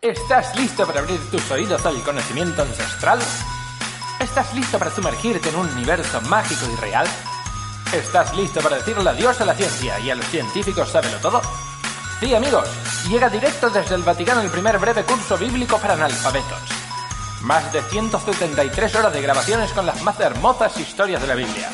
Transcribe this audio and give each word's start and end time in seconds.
¿Estás 0.00 0.54
listo 0.54 0.86
para 0.86 1.00
abrir 1.00 1.18
tus 1.28 1.50
oídos 1.50 1.84
al 1.84 2.00
conocimiento 2.04 2.62
ancestral? 2.62 3.18
¿Estás 4.20 4.54
listo 4.54 4.78
para 4.78 4.92
sumergirte 4.92 5.48
en 5.48 5.56
un 5.56 5.68
universo 5.70 6.20
mágico 6.20 6.66
y 6.72 6.76
real? 6.76 7.04
¿Estás 7.92 8.32
listo 8.36 8.60
para 8.60 8.76
decirle 8.76 9.10
adiós 9.10 9.40
a 9.40 9.44
la 9.44 9.56
ciencia 9.56 9.98
y 9.98 10.08
a 10.10 10.14
los 10.14 10.24
científicos 10.26 10.90
sábelo 10.90 11.16
todo? 11.16 11.42
Sí, 12.20 12.32
amigos, 12.32 12.68
llega 13.08 13.28
directo 13.28 13.70
desde 13.70 13.96
el 13.96 14.04
Vaticano 14.04 14.40
el 14.40 14.50
primer 14.50 14.78
breve 14.78 15.02
curso 15.02 15.36
bíblico 15.36 15.78
para 15.78 15.94
analfabetos. 15.94 16.60
Más 17.40 17.72
de 17.72 17.82
173 17.82 18.94
horas 18.94 19.12
de 19.12 19.20
grabaciones 19.20 19.72
con 19.72 19.84
las 19.84 20.00
más 20.02 20.20
hermosas 20.20 20.78
historias 20.78 21.20
de 21.20 21.26
la 21.26 21.34
Biblia. 21.34 21.70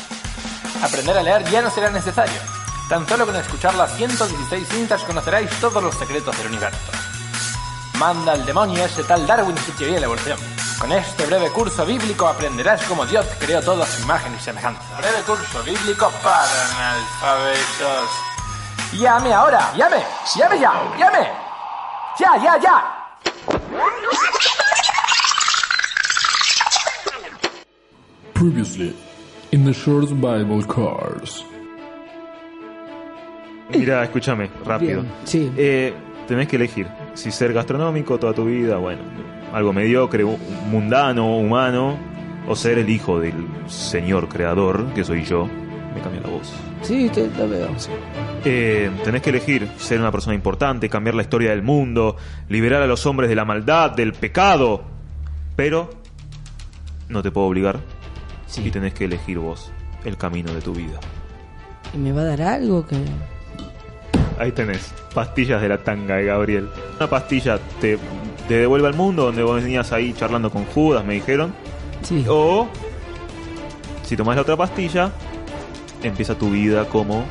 Aprender 0.81 1.15
a 1.15 1.21
leer 1.21 1.43
ya 1.51 1.61
no 1.61 1.69
será 1.69 1.91
necesario. 1.91 2.41
Tan 2.89 3.07
solo 3.07 3.27
con 3.27 3.35
escuchar 3.35 3.75
las 3.75 3.95
116 3.95 4.67
cintas 4.67 5.03
conoceráis 5.03 5.51
todos 5.59 5.83
los 5.83 5.93
secretos 5.93 6.35
del 6.39 6.47
universo. 6.47 7.14
Manda 7.99 8.33
al 8.33 8.45
demonio 8.45 8.83
ese 8.83 9.03
tal 9.03 9.25
Darwin 9.25 9.57
su 9.57 9.71
teoría 9.71 9.95
de 9.95 10.01
la 10.01 10.05
evolución. 10.07 10.37
Con 10.79 10.91
este 10.91 11.25
breve 11.25 11.49
curso 11.49 11.85
bíblico 11.85 12.27
aprenderás 12.27 12.83
cómo 12.83 13.05
Dios 13.05 13.25
creó 13.39 13.61
todo 13.61 13.83
a 13.83 13.85
su 13.85 14.03
imagen 14.03 14.33
y 14.35 14.39
semejanza. 14.39 14.81
Breve 14.97 15.21
curso 15.25 15.63
bíblico 15.63 16.11
para 16.21 16.45
analfabetos. 16.75 18.09
¡Llame 18.93 19.33
ahora! 19.33 19.73
¡Llame! 19.77 20.03
¡Llame 20.35 20.59
ya! 20.59 20.73
¡Llame! 20.97 21.31
¡Ya, 22.19 22.37
ya, 22.43 22.57
ya! 22.59 22.91
Previously, 28.33 28.93
in 29.51 29.63
the 29.63 29.71
Shorts 29.71 30.11
Bible 30.11 30.63
Cars. 30.67 31.45
Mira, 33.69 34.03
escúchame, 34.03 34.51
rápido. 34.65 35.01
Bien, 35.01 35.13
sí. 35.23 35.51
Eh, 35.57 35.93
tenés 36.27 36.47
que 36.47 36.55
elegir 36.57 36.87
si 37.13 37.31
ser 37.31 37.53
gastronómico 37.53 38.17
toda 38.19 38.33
tu 38.33 38.45
vida, 38.45 38.77
bueno, 38.77 39.01
algo 39.53 39.73
mediocre, 39.73 40.23
mundano, 40.69 41.37
humano, 41.37 41.97
o 42.47 42.55
ser 42.55 42.77
el 42.77 42.89
hijo 42.89 43.19
del 43.19 43.33
señor 43.67 44.27
creador, 44.29 44.85
que 44.93 45.03
soy 45.03 45.23
yo. 45.23 45.47
Me 45.95 46.01
cambia 46.01 46.21
la 46.21 46.27
voz. 46.29 46.51
Sí, 46.81 47.09
te 47.13 47.27
lo 47.37 47.47
veo. 47.47 47.69
Eh, 48.43 48.91
tenés 49.03 49.21
que 49.21 49.29
elegir 49.29 49.67
ser 49.77 49.99
una 49.99 50.11
persona 50.11 50.35
importante, 50.35 50.89
cambiar 50.89 51.15
la 51.15 51.21
historia 51.21 51.51
del 51.51 51.63
mundo, 51.63 52.17
liberar 52.49 52.81
a 52.81 52.87
los 52.87 53.05
hombres 53.05 53.29
de 53.29 53.35
la 53.35 53.45
maldad, 53.45 53.91
del 53.91 54.11
pecado. 54.13 54.83
Pero 55.55 55.89
no 57.07 57.23
te 57.23 57.31
puedo 57.31 57.47
obligar 57.47 57.79
Sí. 58.45 58.61
y 58.65 58.71
tenés 58.71 58.93
que 58.93 59.05
elegir 59.05 59.39
vos 59.39 59.71
el 60.03 60.17
camino 60.17 60.53
de 60.53 60.59
tu 60.61 60.73
vida. 60.73 60.99
¿Y 61.93 61.97
me 61.97 62.11
va 62.11 62.21
a 62.21 62.25
dar 62.25 62.41
algo 62.41 62.85
que.? 62.85 62.97
Ahí 64.37 64.51
tenés, 64.51 64.93
pastillas 65.13 65.61
de 65.61 65.69
la 65.69 65.77
tanga 65.77 66.15
de 66.15 66.25
Gabriel. 66.25 66.69
Una 66.97 67.09
pastilla 67.09 67.59
te, 67.79 67.97
te 68.47 68.55
devuelve 68.55 68.87
al 68.87 68.93
mundo 68.93 69.25
donde 69.25 69.43
vos 69.43 69.61
venías 69.61 69.91
ahí 69.91 70.13
charlando 70.13 70.51
con 70.51 70.65
Judas, 70.65 71.05
me 71.05 71.13
dijeron. 71.13 71.53
Sí. 72.01 72.25
O, 72.27 72.67
si 74.03 74.17
tomás 74.17 74.35
la 74.35 74.41
otra 74.41 74.57
pastilla, 74.57 75.11
empieza 76.03 76.35
tu 76.35 76.49
vida 76.49 76.85
como 76.85 77.25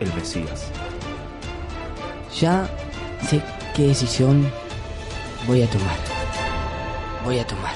el 0.00 0.12
Mesías. 0.14 0.70
Ya 2.38 2.68
sé 3.22 3.42
qué 3.74 3.88
decisión 3.88 4.50
voy 5.46 5.62
a 5.62 5.66
tomar. 5.68 5.96
Voy 7.24 7.38
a 7.38 7.46
tomar. 7.46 7.74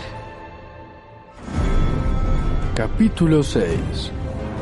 Capítulo 2.75 3.43
6 3.43 4.11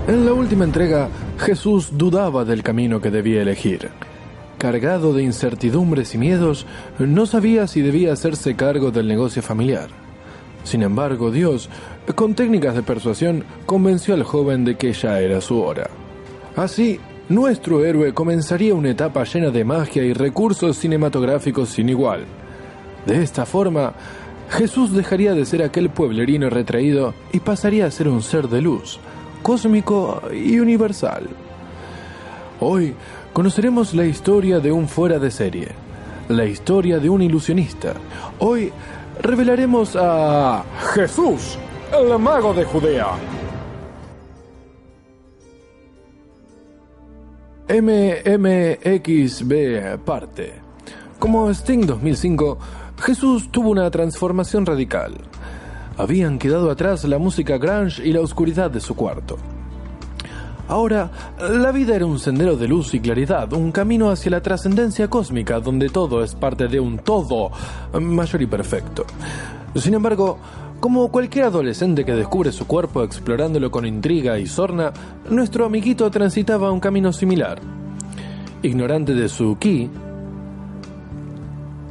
En 0.08 0.27
la 0.27 0.33
última 0.33 0.64
entrega, 0.64 1.08
Jesús 1.41 1.92
dudaba 1.92 2.44
del 2.44 2.62
camino 2.62 3.00
que 3.00 3.10
debía 3.10 3.41
elegir. 3.41 3.88
Cargado 4.58 5.14
de 5.14 5.22
incertidumbres 5.22 6.14
y 6.14 6.19
miedos, 6.19 6.66
no 6.98 7.24
sabía 7.24 7.66
si 7.66 7.80
debía 7.80 8.12
hacerse 8.12 8.56
cargo 8.56 8.91
del 8.91 9.08
negocio 9.08 9.41
familiar. 9.41 9.88
Sin 10.64 10.83
embargo, 10.83 11.30
Dios, 11.30 11.70
con 12.14 12.34
técnicas 12.34 12.74
de 12.74 12.83
persuasión, 12.83 13.44
convenció 13.64 14.12
al 14.12 14.22
joven 14.22 14.66
de 14.66 14.77
que 14.77 14.92
ya 14.92 15.18
era 15.18 15.41
su 15.41 15.62
hora. 15.62 15.89
Así, 16.56 17.00
nuestro 17.30 17.86
héroe 17.86 18.12
comenzaría 18.12 18.74
una 18.74 18.90
etapa 18.90 19.24
llena 19.24 19.48
de 19.48 19.64
magia 19.64 20.05
y 20.05 20.12
recursos 20.12 20.77
cinematográficos 20.77 21.70
sin 21.70 21.89
igual. 21.89 22.27
De 23.06 23.23
esta 23.23 23.46
forma, 23.46 23.95
Jesús 24.50 24.92
dejaría 24.92 25.33
de 25.33 25.46
ser 25.46 25.62
aquel 25.62 25.89
pueblerino 25.89 26.50
retraído 26.50 27.14
y 27.33 27.40
pasaría 27.40 27.86
a 27.86 27.90
ser 27.90 28.08
un 28.08 28.23
ser 28.23 28.48
de 28.48 28.61
luz, 28.61 29.00
cósmico 29.42 30.23
y 30.33 30.58
universal. 30.58 31.28
Hoy 32.61 32.95
conoceremos 33.33 33.95
la 33.95 34.05
historia 34.05 34.61
de 34.61 34.73
un 34.73 34.89
fuera 34.89 35.18
de 35.18 35.30
serie, 35.30 35.68
la 36.28 36.45
historia 36.45 36.98
de 36.98 37.08
un 37.08 37.23
ilusionista. 37.23 37.95
Hoy 38.39 38.73
revelaremos 39.20 39.96
a 39.96 40.64
Jesús, 40.95 41.58
el 41.92 42.18
mago 42.18 42.52
de 42.55 42.64
Judea. 42.64 43.08
MMXB 48.61 49.50
parte. 50.05 50.55
Como 51.20 51.50
Sting 51.50 51.86
2005, 51.86 52.58
Jesús 53.00 53.50
tuvo 53.52 53.70
una 53.70 53.90
transformación 53.90 54.67
radical. 54.67 55.14
Habían 56.00 56.38
quedado 56.38 56.70
atrás 56.70 57.05
la 57.05 57.18
música 57.18 57.58
grunge 57.58 58.02
y 58.02 58.14
la 58.14 58.22
oscuridad 58.22 58.70
de 58.70 58.80
su 58.80 58.96
cuarto. 58.96 59.36
Ahora, 60.66 61.11
la 61.38 61.72
vida 61.72 61.94
era 61.94 62.06
un 62.06 62.18
sendero 62.18 62.56
de 62.56 62.66
luz 62.66 62.94
y 62.94 63.00
claridad, 63.00 63.52
un 63.52 63.70
camino 63.70 64.11
hacia 64.11 64.30
la 64.30 64.40
trascendencia 64.40 65.11
cósmica 65.11 65.61
donde 65.61 65.90
todo 65.90 66.24
es 66.24 66.34
parte 66.34 66.68
de 66.68 66.80
un 66.80 67.00
todo 67.00 67.50
mayor 68.00 68.40
y 68.40 68.46
perfecto. 68.46 69.05
Sin 69.74 69.92
embargo, 69.92 70.38
como 70.80 71.11
cualquier 71.11 71.44
adolescente 71.44 72.06
que 72.06 72.14
descubre 72.14 72.50
su 72.50 72.67
cuerpo 72.67 73.05
explorándolo 73.05 73.70
con 73.70 73.84
intriga 73.84 74.38
y 74.38 74.46
sorna, 74.46 74.94
nuestro 75.28 75.67
amiguito 75.67 76.11
transitaba 76.11 76.72
un 76.72 76.80
camino 76.80 77.12
similar. 77.12 77.61
Ignorante 78.62 79.12
de 79.12 79.28
su 79.28 79.58
ki, 79.58 79.90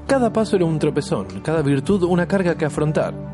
cada 0.07 0.33
paso 0.33 0.55
era 0.55 0.65
un 0.65 0.79
tropezón, 0.79 1.27
cada 1.43 1.61
virtud 1.61 2.01
una 2.01 2.27
carga 2.27 2.57
que 2.57 2.65
afrontar. 2.65 3.28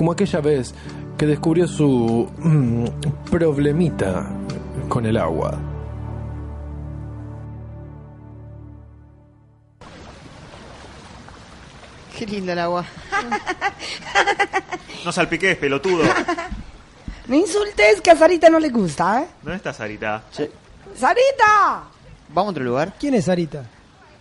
Como 0.00 0.12
aquella 0.12 0.40
vez 0.40 0.74
que 1.18 1.26
descubrió 1.26 1.68
su 1.68 2.26
mm, 2.38 2.86
problemita 3.30 4.30
con 4.88 5.04
el 5.04 5.18
agua. 5.18 5.60
Qué 12.16 12.24
linda 12.24 12.54
el 12.54 12.60
agua. 12.60 12.86
No 15.04 15.12
salpiques, 15.12 15.58
pelotudo. 15.58 16.04
No 17.26 17.34
insultes 17.34 18.00
que 18.00 18.10
a 18.10 18.16
Sarita 18.16 18.48
no 18.48 18.58
le 18.58 18.70
gusta, 18.70 19.20
¿eh? 19.20 19.26
¿Dónde 19.42 19.58
está 19.58 19.74
Sarita? 19.74 20.22
¡Sarita! 20.96 21.82
¿Vamos 22.30 22.48
a 22.48 22.50
otro 22.52 22.64
lugar? 22.64 22.94
¿Quién 22.98 23.12
es 23.16 23.26
Sarita? 23.26 23.64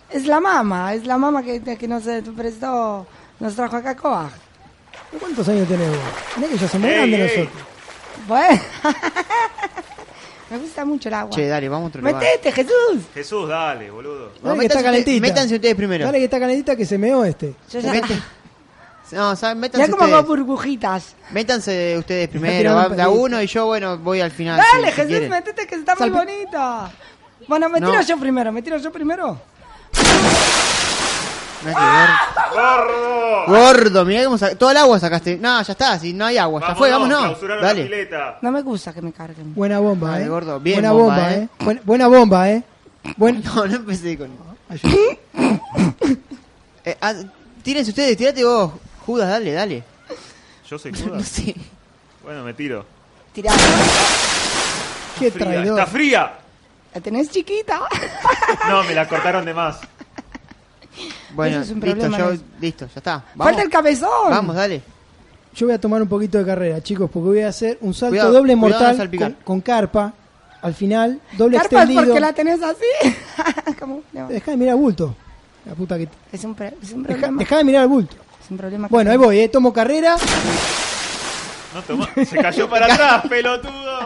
Es 0.10 0.26
la 0.28 0.42
mamá, 0.42 0.94
es 0.94 1.06
la 1.06 1.18
mamá 1.18 1.42
que, 1.42 1.62
que 1.62 1.88
nos 1.88 2.06
eh, 2.06 2.22
prestó, 2.36 3.08
nos 3.40 3.56
trajo 3.56 3.78
a 3.78 3.96
Coag. 3.96 4.49
¿Cuántos 5.18 5.48
años 5.50 5.68
tenés 5.68 5.90
vos? 5.90 5.98
Mirá 6.38 6.50
que 6.50 6.58
ya 6.58 6.68
somos 6.68 6.90
grandes 6.90 7.32
ey. 7.32 7.38
nosotros. 7.40 7.64
Bueno, 8.28 8.62
me 10.52 10.58
gusta 10.58 10.86
mucho 10.86 11.10
el 11.10 11.16
agua. 11.16 11.36
Che, 11.36 11.48
dale, 11.48 11.70
vamos 11.70 11.86
a 11.86 11.88
otro 11.90 12.02
lugar. 12.02 12.16
Metete, 12.16 12.52
Jesús. 12.52 13.04
Jesús, 13.14 13.50
dale, 13.50 13.90
boludo. 13.90 14.34
Dale 14.44 14.60
que 14.60 14.66
está 14.68 14.84
calentita. 14.84 15.12
ustedes- 15.16 15.22
métanse 15.22 15.56
ustedes 15.56 15.76
primero. 15.76 16.06
Dale 16.06 16.18
que 16.20 16.24
está 16.26 16.40
calentita 16.40 16.76
que 16.76 16.86
se 16.86 16.98
meó 16.98 17.24
este. 17.26 17.56
Yo 17.72 17.80
ya- 17.80 17.92
Mete- 17.94 18.20
No, 19.12 19.36
¿saben? 19.36 19.60
Métanse 19.60 19.88
ya 19.88 19.92
como 19.92 20.04
hago 20.04 20.20
ustedes. 20.20 20.28
burbujitas. 20.46 21.16
Métanse 21.32 21.98
ustedes 21.98 22.30
primero. 22.30 22.76
Va, 22.76 22.90
pedito. 22.90 23.12
uno 23.12 23.42
y 23.42 23.48
yo, 23.48 23.66
bueno, 23.66 23.98
voy 23.98 24.22
al 24.22 24.30
final. 24.30 24.58
Dale, 24.58 24.88
si- 24.88 24.90
si 24.92 24.96
Jesús, 24.98 25.08
quieren. 25.10 25.30
métete 25.32 25.66
que 25.66 25.76
está 25.76 25.96
muy 25.96 26.10
Salpi- 26.10 26.14
bonita. 26.14 26.92
Bueno, 27.48 27.70
me 27.70 27.80
No. 27.80 27.90
tiro 27.90 28.02
yo 28.04 28.18
primero, 28.20 28.52
me 28.52 28.62
tiro 28.62 28.78
yo 28.78 28.92
primero. 28.92 29.42
No, 31.64 31.70
este 31.70 31.82
gordo. 32.54 33.46
Gordo, 33.48 34.06
mirá 34.06 34.24
cómo 34.26 34.38
sa- 34.38 34.56
Todo 34.56 34.72
el 34.72 34.78
agua 34.78 35.00
sacaste. 35.00 35.38
No, 35.38 35.62
ya 35.62 35.72
está, 35.74 36.00
si 36.00 36.14
no 36.14 36.26
hay 36.26 36.38
agua. 36.38 36.62
ya 36.62 36.76
fue, 36.76 36.90
vámonos. 36.90 37.38
Dale. 37.62 38.10
No 38.42 38.52
me 38.52 38.62
gusta 38.62 38.94
que 38.94 39.02
me 39.02 39.12
carguen. 39.12 39.54
Buena 39.56 39.80
bomba, 39.80 40.12
Dale, 40.12 40.26
eh. 40.26 40.30
gordo, 40.30 40.60
bien 40.60 40.78
buena 40.78 40.92
bomba, 40.94 41.16
bomba, 41.16 41.34
eh. 41.34 41.44
eh. 41.44 41.50
Buena, 41.64 41.82
buena 41.86 42.08
bomba, 42.08 42.50
eh. 42.50 42.64
Buen... 43.18 43.44
No, 43.56 43.66
no 43.68 43.76
empecé 43.76 44.18
con. 44.18 44.30
Eh, 46.86 46.98
ah, 47.02 47.14
tírense 47.62 47.92
ustedes, 47.92 48.16
tirate 48.18 48.44
vos. 48.44 48.72
Judas, 49.06 49.30
dale, 49.30 49.52
dale. 49.52 49.84
Yo 50.68 50.80
soy 50.80 50.92
No 50.94 50.98
Judas. 51.10 51.28
sé. 51.28 51.54
Bueno, 52.24 52.44
me 52.44 52.54
tiro. 52.54 52.86
Tirá. 53.34 53.52
Qué 55.20 55.30
Fría, 55.30 55.46
traidor. 55.46 55.78
¡Está 55.80 55.86
fría! 55.92 56.34
La 56.96 57.02
tenés 57.02 57.30
chiquita. 57.30 57.82
No, 58.70 58.84
me 58.86 58.96
la 58.96 59.08
cortaron 59.08 59.44
de 59.46 59.54
más. 59.54 59.80
Bueno, 61.34 61.56
Eso 61.58 61.66
es 61.66 61.70
un 61.72 61.80
listo, 61.82 62.00
problema, 62.00 62.18
yo, 62.18 62.34
¿no? 62.34 62.40
listo, 62.60 62.86
ya 62.88 62.92
está. 62.98 63.24
Vamos. 63.36 63.46
Falta 63.46 63.62
el 63.62 63.70
cabezón. 63.70 64.30
Vamos, 64.30 64.56
dale. 64.56 64.82
Yo 65.56 65.66
voy 65.66 65.76
a 65.76 65.80
tomar 65.82 66.02
un 66.02 66.08
poquito 66.08 66.38
de 66.38 66.46
carrera, 66.46 66.82
chicos, 66.82 67.10
porque 67.12 67.28
voy 67.30 67.42
a 67.42 67.50
hacer 67.50 67.78
un 67.82 67.94
salto 67.94 68.12
Cuidado, 68.12 68.34
doble 68.34 68.56
mortal 68.56 69.10
con, 69.18 69.34
con 69.44 69.62
carpa. 69.62 70.14
Al 70.62 70.74
final, 70.74 71.20
doble 71.38 71.58
Carpa 71.58 71.68
es 71.78 71.82
extendido. 71.90 72.04
porque 72.06 72.20
la 72.20 72.34
tenés 72.34 72.62
así. 72.62 73.16
¿Cómo? 73.80 74.02
No. 74.12 74.28
Dejá 74.28 74.52
de 74.52 74.58
mirar 74.58 74.76
bulto. 74.76 75.16
La 75.66 75.74
puta 75.74 75.98
que... 75.98 76.08
Es 76.32 76.44
un, 76.44 76.54
pre- 76.56 76.74
es 76.82 76.92
un 76.92 77.04
Deja, 77.04 77.14
problema. 77.20 77.40
dejá 77.40 77.58
de 77.58 77.64
mirar 77.64 77.84
el 77.84 77.88
bulto. 77.88 78.16
Es 78.44 78.52
un 78.52 78.58
problema. 78.58 78.88
que 78.88 78.92
Bueno, 78.92 79.12
ahí 79.12 79.18
voy, 79.18 79.40
eh, 79.40 79.48
tomo 79.50 79.72
carrera. 79.72 80.18
No 81.74 81.82
toma. 81.84 82.10
Se 82.26 82.38
cayó 82.38 82.70
para 82.70 82.86
atrás, 82.94 83.24
pelotudo. 83.30 84.00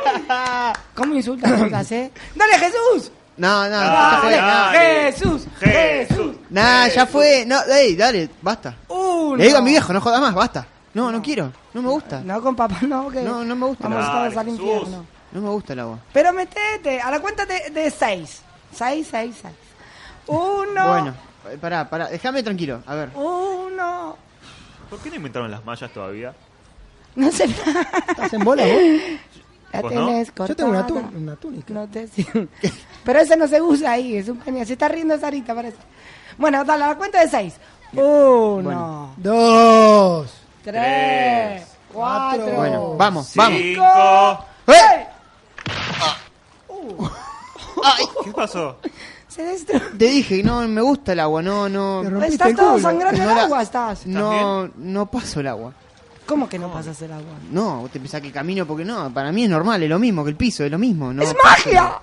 ¿Cómo 0.96 1.16
insultas, 1.16 1.92
eh? 1.92 2.12
¡Dale, 2.36 2.54
Jesús! 2.60 3.12
No, 3.38 3.64
no, 3.64 3.70
ya 3.70 4.20
fue. 4.22 4.32
dale. 4.32 5.12
¡Jesús! 5.12 5.48
Jesús. 5.60 6.36
Nah, 6.50 6.88
ya 6.88 7.06
fue. 7.06 7.46
No, 7.48 7.62
ey, 7.64 7.96
dale, 7.96 8.30
basta. 8.42 8.76
¡Uno! 8.88 9.36
Le 9.38 9.46
digo 9.46 9.58
a 9.58 9.62
mi 9.62 9.72
viejo, 9.72 9.92
no 9.92 10.00
jodas 10.02 10.22
más, 10.22 10.34
basta. 10.36 10.68
No, 10.94 11.12
no 11.12 11.22
quiero. 11.22 11.52
No 11.74 11.82
me 11.82 11.90
gusta. 11.90 12.22
No, 12.24 12.40
con 12.42 12.56
papá 12.56 12.78
no, 12.84 13.10
que 13.10 13.22
No, 13.22 13.44
no 13.44 13.56
me 13.56 13.66
gusta. 13.66 13.88
vamos 13.88 14.06
Dale, 14.06 14.30
todos 14.30 14.38
al 14.38 14.50
infierno. 14.50 15.06
No 15.32 15.42
me 15.42 15.50
gusta 15.50 15.74
el 15.74 15.80
agua. 15.80 16.00
Pero 16.14 16.32
metete, 16.32 17.02
a 17.02 17.10
la 17.10 17.20
cuenta 17.20 17.46
de, 17.48 17.72
de 17.72 17.90
seis. 17.90 18.42
Seis, 18.72 19.08
seis, 19.10 19.36
seis. 19.42 19.54
Uno. 20.28 20.88
Bueno, 20.90 21.14
pará, 21.60 21.90
pará. 21.90 22.08
Déjame 22.10 22.44
tranquilo. 22.44 22.84
A 22.86 22.94
ver. 22.94 23.10
Uno. 23.16 24.16
¿Por 24.90 25.00
qué 25.00 25.10
no 25.10 25.16
inventaron 25.16 25.50
las 25.50 25.66
mallas 25.66 25.92
todavía? 25.92 26.34
No 27.16 27.32
sé. 27.32 27.46
¿Estás 28.10 28.32
en 28.34 28.44
bola 28.44 28.64
vos? 28.64 28.74
La 29.74 29.82
¿Vos 29.82 29.92
no? 29.92 30.06
tenés 30.06 30.32
Yo 30.36 30.56
tengo 30.56 30.70
una, 30.70 31.36
túnica. 31.36 31.74
No 31.74 31.88
te 31.88 32.08
Pero 33.04 33.20
ese 33.20 33.36
no 33.36 33.48
se 33.48 33.60
usa 33.60 33.94
ahí, 33.94 34.18
es 34.18 34.30
un 34.30 34.40
genial. 34.42 34.68
Se 34.68 34.74
está 34.74 34.88
riendo 34.88 35.18
Sarita, 35.18 35.56
parece. 35.56 35.78
Bueno, 36.38 36.64
dale, 36.64 36.84
a 36.84 36.88
la 36.90 36.96
cuenta 36.96 37.20
de 37.22 37.28
seis. 37.28 37.56
Uno, 37.94 39.14
Dos. 39.18 40.32
tres, 40.64 41.64
cuatro. 41.92 42.46
Bueno, 42.46 42.96
vamos, 42.98 43.32
vamos. 43.36 43.60
Cinco. 43.60 44.46
¡Eh! 44.68 45.08
¿Qué 48.24 48.32
pasó? 48.32 48.78
Se 49.28 49.44
destruyó. 49.44 49.86
Te 49.98 50.06
dije, 50.06 50.44
no 50.44 50.68
me 50.68 50.82
gusta 50.82 51.14
el 51.14 51.20
agua, 51.20 51.42
no, 51.42 51.68
no. 51.68 52.04
Estás 52.24 52.56
todo 52.56 52.80
sangrando 52.80 53.24
el 53.24 53.30
agua, 53.30 53.62
estás. 53.64 54.06
No, 54.06 54.70
no 54.76 55.10
paso 55.10 55.40
el 55.40 55.48
agua. 55.48 55.74
¿Cómo 56.26 56.48
que 56.50 56.58
no 56.60 56.72
pasas 56.72 57.02
el 57.02 57.12
agua? 57.12 57.34
No, 57.52 57.82
vos 57.82 57.92
te 57.92 58.00
pensás 58.00 58.22
que 58.22 58.32
camino 58.32 58.66
porque 58.66 58.86
no. 58.86 59.14
Para 59.14 59.32
mí 59.32 59.44
es 59.44 59.50
normal, 59.50 59.84
es 59.84 59.90
lo 59.90 60.00
mismo 60.00 60.24
que 60.24 60.30
el 60.32 60.36
piso, 60.36 60.64
es 60.64 60.72
lo 60.72 60.78
mismo. 60.80 61.14
No, 61.14 61.22
¡Es 61.24 61.34
magia! 61.44 61.94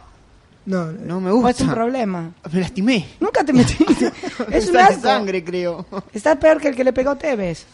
No, 0.67 0.87
no. 0.87 0.93
No 0.93 1.21
me 1.21 1.31
¿O 1.31 1.37
es 1.49 1.57
gusta. 1.57 1.65
un 1.65 1.71
problema? 1.71 2.31
Me 2.53 2.61
lastimé. 2.61 3.07
Nunca 3.19 3.43
te 3.45 3.53
metiste. 3.53 4.13
es 4.51 4.69
un 4.69 4.77
asco. 4.77 5.01
sangre, 5.03 5.43
creo. 5.43 5.87
Estás 6.13 6.37
peor 6.37 6.61
que 6.61 6.69
el 6.69 6.77
que 6.77 6.85
le 6.85 6.93
pegó 6.93 7.17
Tevez. 7.17 7.65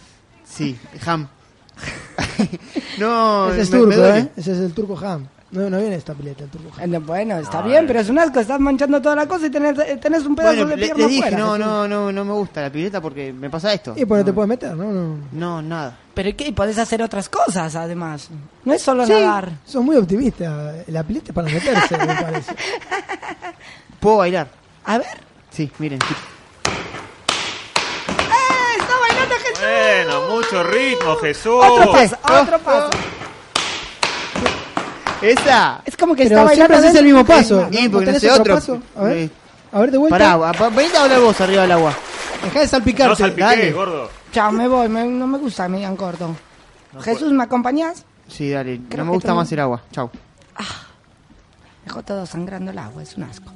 Sí, 0.49 0.79
ham. 1.05 1.27
no, 2.99 3.51
Ese 3.51 3.61
es 3.63 3.71
me- 3.71 3.79
me 3.79 3.85
turco, 3.85 3.97
duele. 4.01 4.19
¿eh? 4.21 4.29
Ese 4.37 4.53
es 4.53 4.59
el 4.59 4.73
turco 4.73 4.99
Ham. 5.05 5.27
No, 5.51 5.71
no 5.71 5.79
viene 5.79 5.95
esta 5.97 6.13
pileta, 6.15 6.45
el 6.45 6.51
turco 6.51 6.71
Ham. 6.81 6.95
Eh, 6.95 6.99
Bueno, 6.99 7.37
está 7.39 7.61
No, 7.61 7.69
bien, 7.69 7.85
eh. 7.85 7.87
pero 7.87 8.01
es 8.01 8.09
un 8.09 8.19
asco. 8.19 8.41
Estás 8.41 8.61
manchando 8.61 9.01
toda 9.03 9.17
la 9.17 9.27
cosa 9.27 9.47
y 9.47 9.51
tenés, 9.51 9.79
eh, 9.79 9.99
tenés 10.01 10.25
un 10.25 10.35
pedazo 10.37 10.57
Bueno, 10.59 10.71
de 10.71 10.77
pierna 10.77 10.97
le 11.05 11.09
dije, 11.09 11.21
afuera. 11.27 11.39
no, 11.39 11.59
no, 11.59 11.89
no, 11.89 12.13
no 12.13 12.25
me 12.25 12.33
gusta 12.33 12.63
la 12.63 12.71
pileta 12.71 13.01
porque 13.01 13.33
me 13.33 13.51
pasa 13.51 13.73
esto. 13.73 13.95
Y 13.97 14.05
pues 14.05 14.21
no 14.21 14.25
te 14.25 14.33
puedes 14.33 14.49
meter, 14.49 14.75
¿no? 14.77 14.85
no. 14.93 15.17
no, 15.33 15.63
nada. 15.63 15.99
Pero 16.17 16.35
¿qué? 16.35 16.51
Podés 16.51 16.79
hacer 16.79 17.03
otras 17.03 17.29
cosas, 17.29 17.77
además. 17.77 18.29
No 18.65 18.73
es 18.73 18.81
solo 18.81 19.05
Sí, 19.05 19.13
nadar. 19.13 19.51
sos 19.67 19.85
muy 19.85 19.97
optimista. 19.97 20.73
La 20.87 21.03
pileta 21.03 21.27
es 21.29 21.35
para 21.35 21.49
meterse, 21.49 21.99
me 21.99 22.07
parece. 22.07 22.55
¿Puedo 24.01 24.17
bailar? 24.17 24.49
A 24.87 24.97
ver. 24.97 25.19
Sí, 25.51 25.71
miren. 25.79 25.99
sí. 26.01 26.15
¡Eh! 28.09 28.79
¡Está 28.81 28.95
bailando 28.99 29.35
Jesús! 29.35 29.61
Bueno, 29.61 30.29
mucho 30.35 30.63
ritmo, 30.63 31.17
Jesús. 31.17 31.63
Otro 31.65 31.93
paso, 31.93 32.17
otro 32.41 32.59
paso. 32.61 32.91
¡Esa! 35.23 35.81
Es 35.85 35.97
como 35.99 36.15
que 36.15 36.25
Pero 36.25 36.41
está 36.41 36.55
siempre 36.55 36.77
bailando 36.77 36.89
haces 36.89 36.99
el 36.99 37.05
mismo 37.05 37.25
paso. 37.27 37.69
¿No- 37.71 37.91
porque 37.91 38.13
no 38.13 38.19
sé 38.21 38.31
otro 38.31 38.43
otro. 38.43 38.55
paso? 38.55 38.83
A 38.97 39.03
ver, 39.05 39.17
Eh, 39.19 39.31
a 39.73 39.81
ver 39.81 39.91
de 39.91 39.99
vuelta. 39.99 40.39
Pará, 40.39 40.69
venite 40.71 40.97
a 40.97 41.03
hablar 41.03 41.21
vos 41.21 41.41
arriba 41.41 41.63
del 41.63 41.73
agua. 41.73 41.93
Dejá 42.45 42.61
de 42.61 42.69
salpicarte. 42.69 43.11
No 43.11 43.17
salpiqué, 43.17 43.43
dale. 43.43 43.73
gordo. 43.73 44.11
Chao, 44.33 44.53
me 44.53 44.69
voy. 44.69 44.89
me- 44.89 45.07
no 45.07 45.27
me 45.27 45.39
gusta 45.39 45.69
me 45.69 45.79
digan 45.79 45.97
corto. 45.97 46.35
Jesús, 47.01 47.33
¿me 47.33 47.45
acompañas? 47.45 48.05
Sí, 48.29 48.51
dale. 48.51 48.81
Creo 48.89 49.05
no 49.05 49.11
me 49.11 49.17
gusta 49.17 49.35
más 49.35 49.51
el 49.53 49.61
agua. 49.61 49.83
Chau. 49.93 50.11
Dejó 51.85 52.03
todo 52.03 52.27
sangrando 52.27 52.71
el 52.73 52.79
agua, 52.79 53.03
es 53.03 53.17
un 53.17 53.25
asco. 53.25 53.51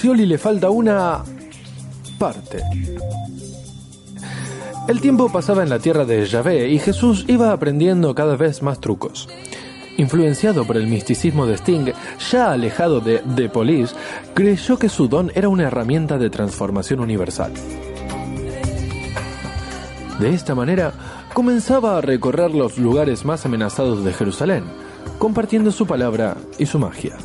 Scioli 0.00 0.24
le 0.24 0.38
falta 0.38 0.70
una 0.70 1.22
parte. 2.18 2.62
El 4.88 4.98
tiempo 4.98 5.30
pasaba 5.30 5.62
en 5.62 5.68
la 5.68 5.78
tierra 5.78 6.06
de 6.06 6.24
Yahvé 6.24 6.70
y 6.70 6.78
Jesús 6.78 7.26
iba 7.28 7.52
aprendiendo 7.52 8.14
cada 8.14 8.34
vez 8.34 8.62
más 8.62 8.80
trucos. 8.80 9.28
Influenciado 9.98 10.64
por 10.64 10.78
el 10.78 10.86
misticismo 10.86 11.44
de 11.44 11.58
Sting, 11.58 11.92
ya 12.30 12.50
alejado 12.50 13.00
de 13.00 13.22
The 13.36 13.50
Police, 13.50 13.94
creyó 14.32 14.78
que 14.78 14.88
su 14.88 15.06
don 15.06 15.32
era 15.34 15.50
una 15.50 15.64
herramienta 15.64 16.16
de 16.16 16.30
transformación 16.30 17.00
universal. 17.00 17.52
De 20.18 20.30
esta 20.30 20.54
manera, 20.54 20.94
comenzaba 21.34 21.98
a 21.98 22.00
recorrer 22.00 22.54
los 22.54 22.78
lugares 22.78 23.26
más 23.26 23.44
amenazados 23.44 24.02
de 24.02 24.14
Jerusalén, 24.14 24.64
compartiendo 25.18 25.70
su 25.70 25.86
palabra 25.86 26.38
y 26.58 26.64
su 26.64 26.78
magia. 26.78 27.18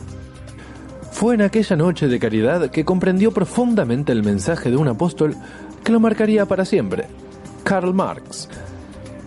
Fue 1.16 1.34
en 1.34 1.42
aquella 1.42 1.78
noche 1.78 2.10
de 2.10 2.20
caridad 2.20 2.70
que 2.70 2.84
comprendió 2.84 3.32
profundamente 3.32 4.12
el 4.12 4.22
mensaje 4.22 4.70
de 4.70 4.76
un 4.76 4.90
apóstol 4.90 5.34
que 5.82 5.94
lo 5.94 6.02
marcaría 6.02 6.46
para 6.46 6.66
siempre, 6.66 7.08
Karl 7.64 7.94
Marx. 7.94 8.50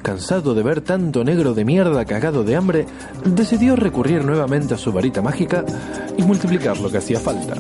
Cansado 0.03 0.55
de 0.55 0.63
ver 0.63 0.83
tanto 0.83 1.25
negro 1.25 1.55
de 1.55 1.65
mierda 1.65 2.05
cagado 2.05 2.45
de 2.45 2.57
hambre, 2.57 2.85
decidió 3.25 3.75
recurrir 3.75 4.23
nuevamente 4.23 4.75
a 4.75 4.77
su 4.77 4.93
varita 4.93 5.23
mágica 5.23 5.65
y 6.19 6.23
multiplicar 6.25 6.79
lo 6.79 6.91
que 6.91 6.99
hacía 6.99 7.21
falta. 7.21 7.55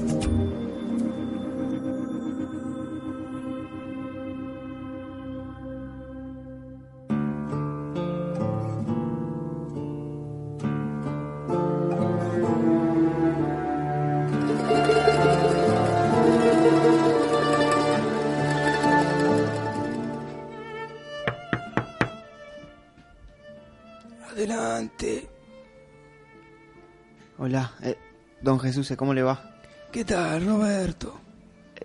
Jesús, 28.78 28.97
¿cómo 28.97 29.12
le 29.12 29.23
va? 29.25 29.42
¿Qué 29.90 30.04
tal, 30.04 30.47
Roberto? 30.47 31.18